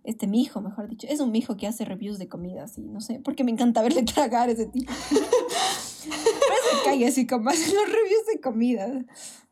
[0.08, 3.20] este mijo, mejor dicho, es un mijo que hace reviews de comidas y no sé,
[3.24, 4.91] porque me encanta verle tragar ese tipo.
[6.90, 8.88] Cae así como hace los reviews de comida.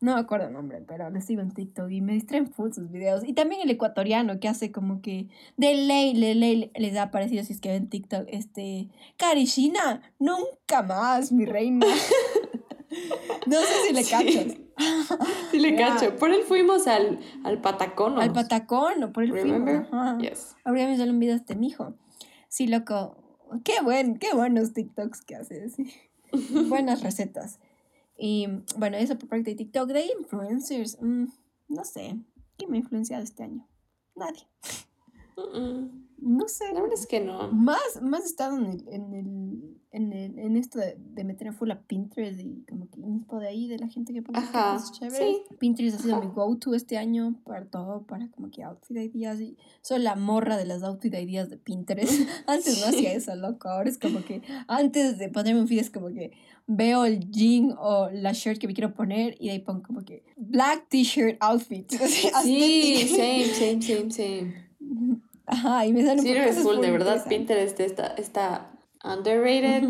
[0.00, 2.90] No me acuerdo el nombre, pero lo sigo en TikTok y me distraen full sus
[2.90, 3.24] videos.
[3.24, 7.44] Y también el ecuatoriano que hace como que de ley, de ley les ha parecido
[7.44, 11.86] si es que ven TikTok, este, Karishina, nunca más, mi reina.
[13.46, 14.58] no sé si le cachas.
[15.50, 16.16] Sí le cacho.
[16.16, 18.20] Por él fuimos al, al Patacón.
[18.20, 19.88] Al Patacón, o por él fuimos.
[20.20, 20.54] Yes.
[20.64, 21.94] Habría me un video de este mijo.
[22.48, 23.16] Sí, loco.
[23.64, 25.76] Qué buen, qué buenos TikToks que haces.
[26.68, 27.58] Buenas recetas.
[28.18, 28.46] Y
[28.76, 29.90] bueno, eso por parte de TikTok.
[29.90, 31.26] De influencers, mm,
[31.68, 32.16] no sé.
[32.56, 33.66] ¿Quién me ha influenciado este año?
[34.14, 34.46] Nadie.
[36.18, 36.64] No sé.
[36.72, 37.50] La verdad es que no.
[37.52, 41.52] Más, más he estado en, el, en, el, en, el, en esto de, de meter
[41.52, 44.92] full a Pinterest y como que inspo de ahí, de la gente que pone cosas
[44.92, 45.38] chéveres.
[45.58, 49.40] Pinterest ha sido mi go-to este año para todo, para como que outfit ideas.
[49.40, 52.12] Y soy la morra de las outfit ideas de Pinterest.
[52.46, 53.68] antes no hacía eso, loco.
[53.68, 56.32] Ahora es como que antes de ponerme un feed es como que
[56.66, 60.04] veo el jean o la shirt que me quiero poner y de ahí pongo como
[60.04, 61.90] que black t-shirt outfit.
[62.42, 64.65] sí, same, same, same, same.
[65.46, 68.72] Ajá, y me salen Sí, eres full, de verdad, Pinterest está, está
[69.04, 69.88] underrated.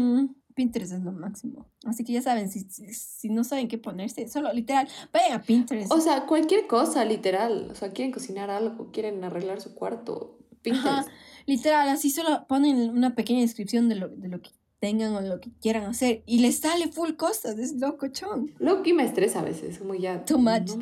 [0.54, 1.66] Pinterest es lo máximo.
[1.84, 5.92] Así que ya saben, si, si, no saben qué ponerse, solo literal, vayan a Pinterest.
[5.92, 7.68] O sea, cualquier cosa, literal.
[7.70, 10.38] O sea, quieren cocinar algo, quieren arreglar su cuarto.
[10.62, 11.08] Pinterest.
[11.46, 14.50] literal, así solo ponen una pequeña descripción de lo, de lo que
[14.80, 18.54] tengan o lo que quieran hacer y les sale full cosas, es locochón.
[18.58, 20.24] Loki me estresa a veces, como ya.
[20.24, 20.70] Too much.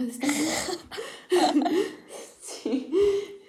[2.40, 2.90] sí.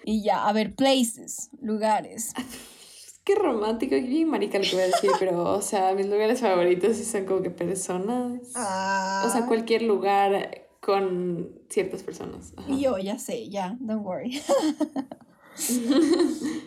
[0.08, 2.32] Y ya, a ver, places, lugares.
[3.24, 6.42] Qué romántico, qué bien marica lo que voy a decir, pero, o sea, mis lugares
[6.42, 8.50] favoritos sí son como que personas.
[8.52, 12.54] O sea, cualquier lugar con ciertas personas.
[12.68, 14.40] Yo ya sé, ya, don't worry.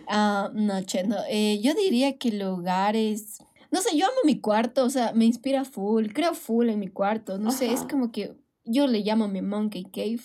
[0.09, 1.19] uh, no, che, no.
[1.31, 3.39] Eh, yo diría que lugares.
[3.71, 6.89] No sé, yo amo mi cuarto, o sea, me inspira full, creo full en mi
[6.89, 7.39] cuarto.
[7.39, 8.35] No sé, es como que
[8.65, 10.23] yo le llamo mi monkey cave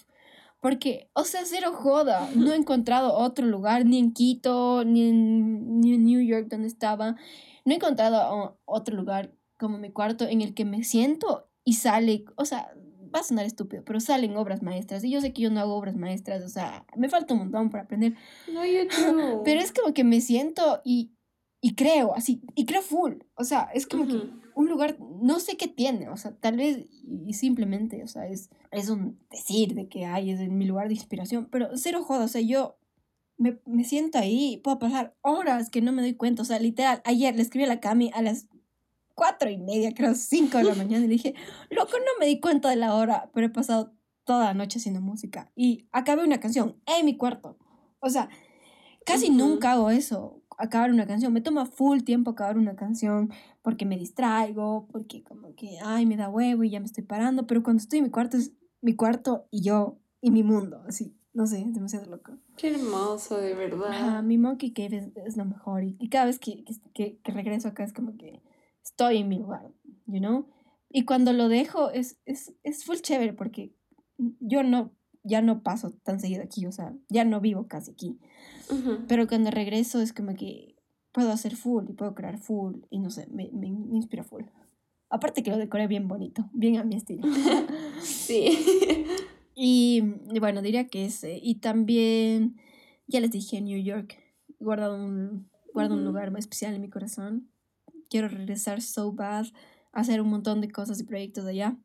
[0.64, 2.30] porque, o sea, cero joda.
[2.36, 7.18] No he encontrado otro lugar, ni en Quito, ni en, New York, donde estaba.
[7.66, 12.24] No he encontrado otro lugar como mi cuarto en el que me siento y sale,
[12.38, 12.74] o sea,
[13.14, 15.04] va a sonar estúpido, pero salen obras maestras.
[15.04, 17.70] Y yo sé que yo no hago obras maestras, o sea, me falta un montón
[17.70, 18.16] para aprender.
[18.50, 18.84] No, yo
[19.14, 19.44] no.
[19.44, 21.12] Pero es como que me siento y,
[21.66, 23.20] y creo, así, y creo full.
[23.36, 24.20] O sea, es como que
[24.54, 26.88] un lugar, no sé qué tiene, o sea, tal vez
[27.26, 30.96] y simplemente, o sea, es, es un decir de que, ay, es mi lugar de
[30.96, 32.76] inspiración, pero cero joda, o sea, yo
[33.38, 37.02] me, me siento ahí, puedo pasar horas que no me doy cuenta, o sea, literal,
[37.06, 38.50] ayer le escribí a la Cami a las
[39.16, 41.34] cuatro y media, creo, cinco de la mañana, y le dije,
[41.70, 43.94] loco, no me di cuenta de la hora, pero he pasado
[44.26, 47.58] toda la noche haciendo música y acabé una canción en mi cuarto,
[48.02, 48.28] o sea,
[49.06, 51.34] casi nunca hago eso, acabar una canción.
[51.34, 53.32] Me toma full tiempo acabar una canción
[53.62, 57.48] porque me distraigo, porque como que, ay, me da huevo y ya me estoy parando.
[57.48, 61.16] Pero cuando estoy en mi cuarto es mi cuarto y yo y mi mundo, así.
[61.34, 62.38] No sé, es demasiado loco.
[62.58, 64.22] Qué hermoso, de verdad.
[64.22, 65.84] mi monkey cave es, lo mejor.
[65.84, 68.44] Y, cada vez que, que, que, regreso acá es como que
[68.84, 69.72] estoy en mi lugar,
[70.06, 70.48] you know?
[70.90, 73.74] Y cuando lo dejo es, es, es full chévere porque
[74.40, 74.92] yo no
[75.24, 78.20] ya no paso tan seguido aquí, o sea, ya no vivo casi aquí.
[79.08, 80.76] Pero cuando regreso es como que
[81.12, 84.44] puedo hacer full y puedo crear full y no sé, me, me, inspira full.
[85.10, 87.24] Aparte que lo decoré bien bonito, bien a mi estilo.
[88.02, 88.58] sí.
[89.56, 90.02] Y,
[90.40, 91.40] bueno, diría que ese.
[91.42, 92.58] Y también,
[93.08, 94.18] ya les dije, New York.
[94.60, 97.50] Guardo un, guardo un lugar muy especial en mi corazón.
[98.10, 99.46] Quiero regresar so bad,
[99.92, 101.78] hacer un montón de cosas y proyectos allá.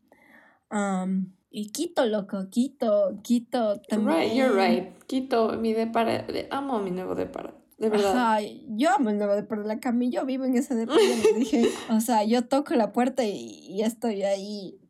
[0.70, 4.20] Um, y Quito, loco, Quito, Quito también.
[4.20, 5.02] Right, you're right.
[5.06, 7.54] Quito, mi depara, amo mi nuevo depara.
[7.78, 8.16] De verdad.
[8.16, 11.00] Ajá, yo amo el nuevo depara de la Cami, yo vivo en ese depara,
[11.36, 14.80] dije, o sea, yo toco la puerta y, y estoy ahí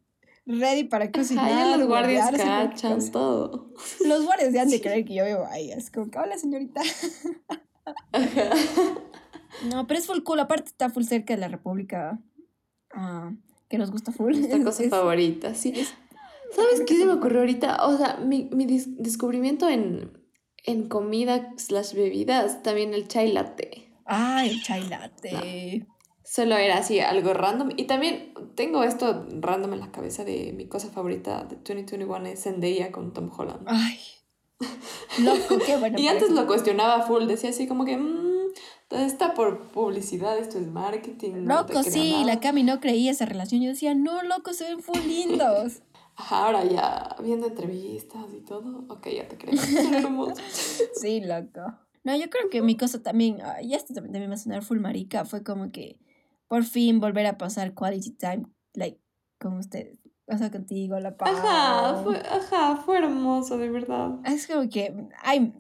[0.46, 1.50] ready para cocinar.
[1.50, 3.72] Ajá, los guardias cachan todo.
[4.06, 6.80] Los guardias ya han de creer que yo vivo ahí, es como que, hola señorita.
[9.70, 12.20] No, pero es full cool, aparte está full cerca de la República,
[12.94, 13.32] ah,
[13.68, 14.34] que nos gusta full.
[14.34, 15.74] Esta cosa favorita, sí.
[16.55, 17.86] ¿Sabes qué se me ocurrió ahorita?
[17.86, 20.12] O sea, mi, mi descubrimiento en,
[20.64, 23.92] en comida slash bebidas, también el chai latte.
[24.07, 25.86] Ah, el chai latte.
[26.24, 27.70] Solo era así, algo random.
[27.76, 32.42] Y también tengo esto random en la cabeza de mi cosa favorita de 2021 es
[32.42, 33.62] Zendaya con Tom Holland.
[33.66, 33.99] Ay,
[35.22, 35.99] loco, qué bueno.
[35.99, 38.51] y antes lo cuestionaba full, decía así como que, mmm,
[38.90, 41.46] está por publicidad, esto es marketing.
[41.46, 43.62] Loco, sí, la Cami no creía esa relación.
[43.62, 45.80] Yo decía, no, loco, se ven full lindos.
[46.20, 49.54] Ajá, ahora ya viendo entrevistas y todo, ok, ya te creo.
[50.94, 51.78] sí, loco.
[52.02, 54.80] No, yo creo que mi cosa también, y esto también, también va a sonar full
[54.80, 56.00] marica, fue como que
[56.48, 59.00] por fin volver a pasar quality time, like,
[59.38, 60.00] con ustedes.
[60.26, 61.30] O sea, contigo, la paz.
[61.32, 64.18] Ajá, fue, ajá, fue hermoso, de verdad.
[64.24, 64.92] Es como que,
[65.22, 65.54] ay,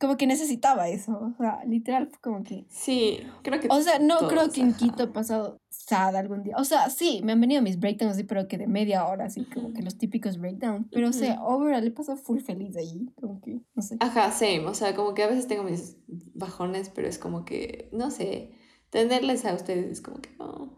[0.00, 2.66] como que necesitaba eso, o sea, literal, como que...
[2.68, 3.68] Sí, creo que...
[3.70, 6.56] O sea, no creo que en Quito he pasado sad algún día.
[6.58, 9.44] O sea, sí, me han venido mis breakdowns así, pero que de media hora, así,
[9.44, 10.88] como que los típicos breakdowns.
[10.90, 13.96] Pero, o sea, overall, he pasado full feliz allí, como que, no sé.
[14.00, 15.96] Ajá, same, o sea, como que a veces tengo mis
[16.34, 18.52] bajones, pero es como que, no sé,
[18.90, 20.70] tenerles a ustedes es como que, oh,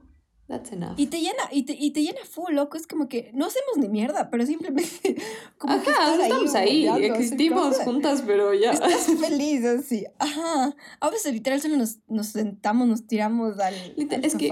[0.49, 0.99] that's enough.
[0.99, 2.77] Y te llena, y te, y te llena full, loco.
[2.77, 5.17] Es como que no hacemos ni mierda, pero simplemente
[5.59, 5.85] como Ajá,
[6.17, 8.73] que estamos ahí, existimos juntas, pero ya.
[8.73, 10.07] Estás feliz, así.
[10.19, 10.75] Ajá.
[11.01, 14.51] A veces literal solo nos, nos sentamos, nos tiramos al, literal, es que,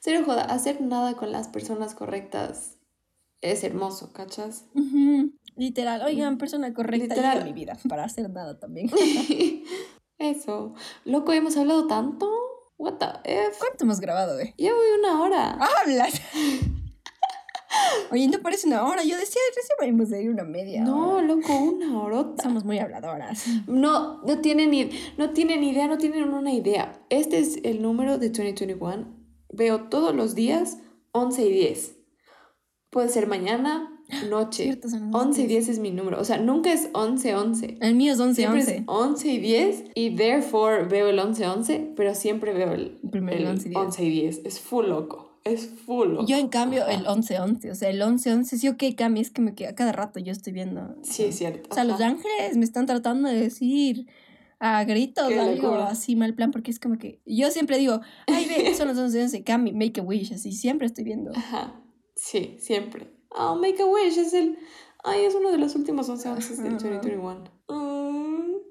[0.00, 2.78] cero joda, hacer nada con las personas correctas
[3.44, 4.64] es hermoso, ¿cachas?
[5.56, 7.38] Literal, oigan, persona correcta literal.
[7.38, 8.90] en mi vida para hacer nada también.
[10.18, 10.74] Eso.
[11.04, 12.30] Loco, hemos hablado tanto.
[12.76, 13.56] What the F?
[13.58, 14.54] ¿Cuánto hemos grabado, eh?
[14.58, 15.58] Ya voy una hora.
[15.80, 16.20] ¡Hablas!
[18.10, 19.02] Oye, ¿no parece una hora?
[19.02, 20.82] Yo decía, recién vamos a ir una media.
[20.82, 22.24] No, loco, una hora.
[22.42, 23.46] Somos muy habladoras.
[23.66, 27.04] No, no tienen, ni, no tienen idea, no tienen una idea.
[27.10, 29.06] Este es el número de 2021.
[29.52, 30.78] Veo todos los días
[31.12, 31.96] 11 y 10.
[32.90, 33.93] Puede ser mañana,
[34.28, 34.78] noche.
[35.12, 36.20] 11 y 10 es mi número.
[36.20, 37.78] O sea, nunca es 11, 11.
[37.80, 38.76] El mío es 11, siempre 11.
[38.76, 39.84] Es 11 y 10.
[39.94, 41.92] Y therefore veo el 11, 11.
[41.96, 43.84] Pero siempre veo el, el, 11, y 10.
[43.84, 44.40] 11 y 10.
[44.44, 45.40] Es full loco.
[45.44, 46.26] Es full loco.
[46.26, 47.70] Yo, en cambio, el 11, 11.
[47.70, 48.58] O sea, el 11, 11.
[48.58, 50.96] Sí, ok, Cami, es que me queda cada rato yo estoy viendo.
[51.02, 51.68] Sí, es cierto.
[51.70, 54.06] O sea, los ángeles me están tratando de decir
[54.60, 58.74] a gritos algo así mal plan porque es como que yo siempre digo ay ve
[58.76, 61.80] son los 11 11 Cami make a wish así siempre estoy viendo ajá
[62.14, 64.58] sí siempre Oh, Make a Wish es el.
[65.02, 67.44] Ay, es uno de los últimos 11 años del 2021.
[67.68, 67.94] Mm.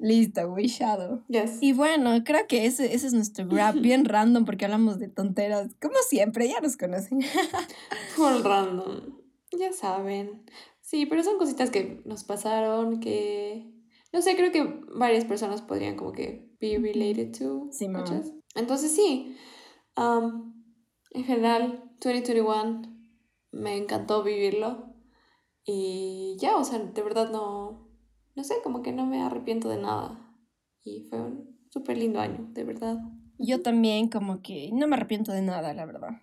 [0.04, 1.24] Listo, wishado.
[1.30, 1.60] Yes.
[1.62, 5.76] Y bueno, creo que ese, ese es nuestro rap bien random porque hablamos de tonteras.
[5.82, 7.22] Como siempre, ya nos conocen.
[8.16, 9.20] Full random.
[9.58, 10.44] Ya saben.
[10.82, 13.72] Sí, pero son cositas que nos pasaron que.
[14.12, 17.70] No sé, creo que varias personas podrían como que be related to.
[17.72, 18.32] Sí, muchas.
[18.56, 19.38] Entonces sí.
[19.96, 20.66] Um,
[21.12, 22.93] en general, 2021
[23.54, 24.94] me encantó vivirlo.
[25.66, 27.88] Y ya, o sea, de verdad no,
[28.36, 30.20] no sé, como que no me arrepiento de nada.
[30.84, 32.98] Y fue un súper lindo año, de verdad.
[33.38, 36.22] Yo también como que no me arrepiento de nada, la verdad.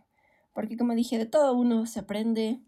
[0.53, 2.61] Porque como dije, de todo uno se aprende.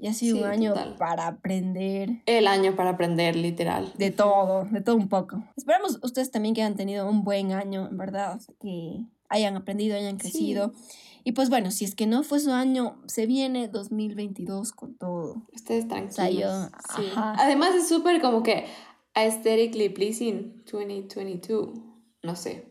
[0.00, 2.22] Y ha sido un año para aprender.
[2.26, 3.92] El año para aprender, literal.
[3.98, 5.42] De todo, de todo un poco.
[5.56, 8.40] Esperamos ustedes también que hayan tenido un buen año, en verdad.
[8.60, 10.72] Que hayan aprendido, hayan crecido.
[11.24, 15.46] Y pues bueno, si es que no fue su año, se viene 2022 con todo.
[15.52, 16.70] Ustedes tranquilos.
[16.96, 17.02] sí.
[17.14, 18.66] Además es súper como que
[19.14, 21.70] aesthetically pleasing 2022.
[22.22, 22.68] No sé.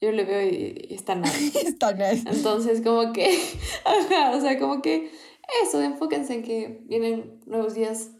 [0.00, 1.60] Yo le veo y, está nice.
[1.60, 2.28] está nice.
[2.28, 3.38] Entonces como que,
[3.84, 5.10] ajá, o sea, como que
[5.62, 8.10] eso, enfóquense en que vienen nuevos días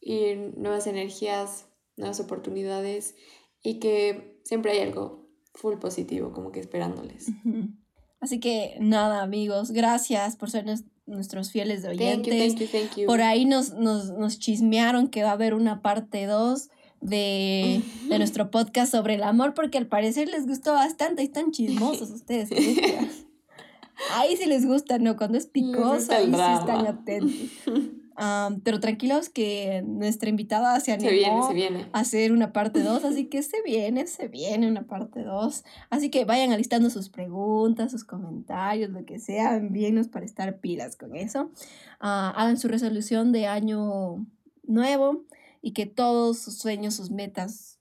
[0.00, 3.14] y nuevas energías, nuevas oportunidades
[3.62, 7.30] y que siempre hay algo full positivo como que esperándoles.
[8.20, 10.66] Así que nada, amigos, gracias por ser
[11.06, 12.54] nuestros fieles oyentes.
[12.54, 15.80] Thank you, thank you, Por ahí nos, nos, nos, chismearon que va a haber una
[15.80, 16.68] parte 2
[17.00, 22.10] de, de, nuestro podcast sobre el amor, porque al parecer les gustó bastante están chismosos
[22.10, 22.50] ustedes.
[24.12, 25.16] ahí sí les gusta, ¿no?
[25.16, 27.34] Cuando es picoso, ahí sí están atentos
[28.64, 31.48] pero tranquilos que nuestra invitada se animó
[31.92, 35.64] a hacer una parte 2, así que se viene, se viene una parte 2.
[35.88, 40.96] Así que vayan alistando sus preguntas, sus comentarios, lo que sea, envíenos para estar pilas
[40.96, 41.50] con eso.
[41.98, 44.26] Ah, hagan su resolución de año
[44.64, 45.24] nuevo
[45.62, 47.78] y que todos sus sueños, sus metas,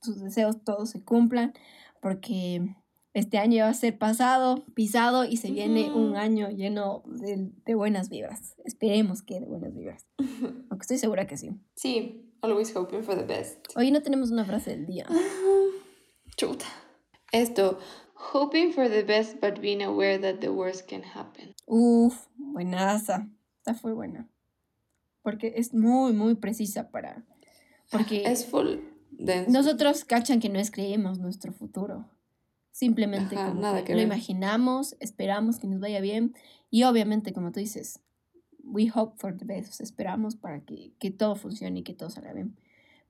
[0.00, 1.52] sus deseos, todos se cumplan,
[2.00, 2.74] porque
[3.14, 8.08] este año va a ser pasado, pisado y se viene un año lleno de, buenas
[8.08, 8.54] vibras.
[8.64, 10.06] Esperemos que de buenas vibras.
[10.18, 11.50] Aunque estoy segura que sí.
[11.74, 13.66] Sí, always hoping for the best.
[13.76, 15.06] Hoy no tenemos una frase del día.
[16.36, 16.64] Chuta.
[17.32, 17.78] Esto,
[18.14, 21.54] hoping for the best but being aware that the worst can happen.
[21.66, 23.28] Uf, buenaza.
[23.58, 24.28] Está muy buena.
[25.22, 27.24] Porque es muy, muy precisa para...
[27.90, 28.78] Porque es full
[29.48, 32.08] Nosotros cachan que no escribimos nuestro futuro
[32.72, 36.34] Simplemente como nada que, lo imaginamos, esperamos que nos vaya bien
[36.70, 38.00] y obviamente, como tú dices,
[38.64, 42.32] we hope for the best, esperamos para que, que todo funcione y que todo salga
[42.32, 42.56] bien.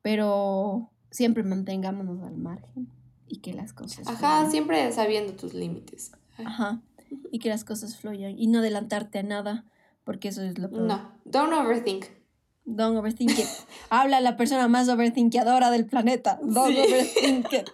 [0.03, 2.89] Pero siempre mantengámonos al margen
[3.29, 4.09] y que las cosas...
[4.09, 6.11] Ajá, siempre sabiendo tus límites.
[6.39, 6.83] Ajá,
[7.31, 9.65] y que las cosas fluyan y no adelantarte a nada,
[10.05, 10.83] porque eso es lo peor.
[10.83, 12.07] No, don't overthink.
[12.65, 13.47] Don't overthink it.
[13.91, 16.39] Habla la persona más overthinkadora del planeta.
[16.43, 17.71] Don't overthink it.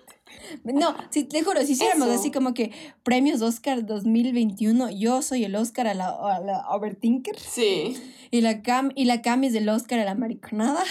[0.64, 2.72] No, si, te juro, si hiciéramos así como que
[3.02, 7.38] premios Oscar 2021, yo soy el Oscar a la, a la overthinker.
[7.38, 7.96] Sí.
[8.30, 10.84] Y la, Cam, y la Cam es el Oscar a la mariconada.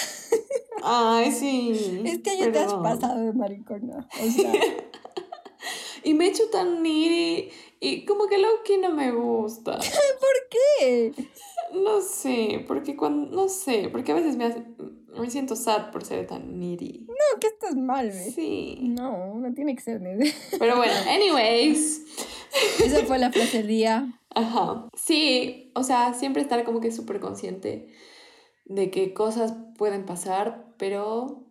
[0.84, 2.02] Ay, sí.
[2.06, 4.08] Este año te has pasado de maricona.
[4.22, 4.52] O sea.
[6.04, 7.50] y me he hecho tan needy.
[7.80, 9.72] Y como que lo que no me gusta.
[9.78, 11.14] ¿Por qué?
[11.74, 13.36] No sé, porque cuando.
[13.36, 14.64] No sé, porque a veces me hace
[15.20, 17.06] me siento sad por ser tan needy.
[17.08, 18.34] No, que estás mal, ¿ves?
[18.36, 18.78] Sí.
[18.82, 20.32] No, no tiene que ser needy.
[20.60, 22.04] Pero bueno, anyways.
[22.84, 24.22] Esa fue la frase del día.
[24.34, 24.90] Ajá.
[24.96, 27.90] Sí, o sea, siempre estar como que súper consciente
[28.66, 31.48] de que cosas pueden pasar, pero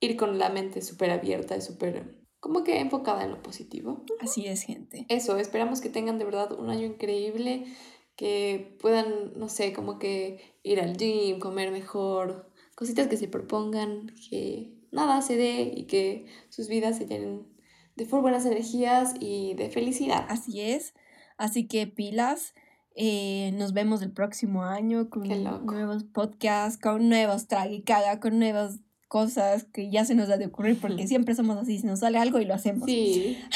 [0.00, 4.04] ir con la mente súper abierta y súper como que enfocada en lo positivo.
[4.20, 5.04] Así es, gente.
[5.08, 7.66] Eso, esperamos que tengan de verdad un año increíble,
[8.14, 14.12] que puedan, no sé, como que ir al gym, comer mejor, cositas que se propongan,
[14.30, 17.48] que nada se dé y que sus vidas se llenen
[17.96, 20.24] de full buenas energías y de felicidad.
[20.28, 20.94] Así es.
[21.38, 22.54] Así que pilas.
[22.94, 25.28] Eh, nos vemos el próximo año con
[25.66, 30.80] nuevos podcasts, con nuevos tragicaga, con nuevas cosas que ya se nos ha de ocurrir
[30.80, 32.86] porque siempre somos así, si nos sale algo y lo hacemos.
[32.86, 33.38] Sí.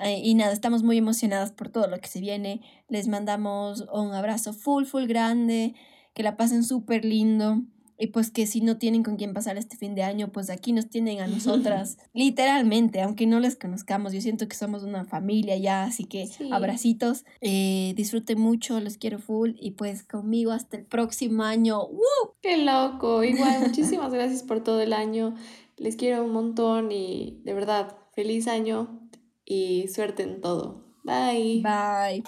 [0.00, 2.62] Eh, y nada, estamos muy emocionadas por todo lo que se viene.
[2.88, 5.76] Les mandamos un abrazo full, full grande,
[6.14, 7.62] que la pasen súper lindo.
[7.98, 10.72] Y pues que si no tienen con quién pasar este fin de año, pues aquí
[10.72, 14.12] nos tienen a nosotras, literalmente, aunque no les conozcamos.
[14.12, 17.24] Yo siento que somos una familia ya, así que abracitos.
[17.40, 21.84] Eh, disfruten mucho, los quiero full y pues conmigo hasta el próximo año.
[21.86, 22.34] ¡Woo!
[22.42, 23.22] ¡Qué loco!
[23.22, 25.34] Igual, muchísimas gracias por todo el año.
[25.76, 29.08] Les quiero un montón y de verdad, feliz año
[29.44, 30.84] y suerte en todo.
[31.04, 31.62] Bye.
[31.62, 32.24] Bye.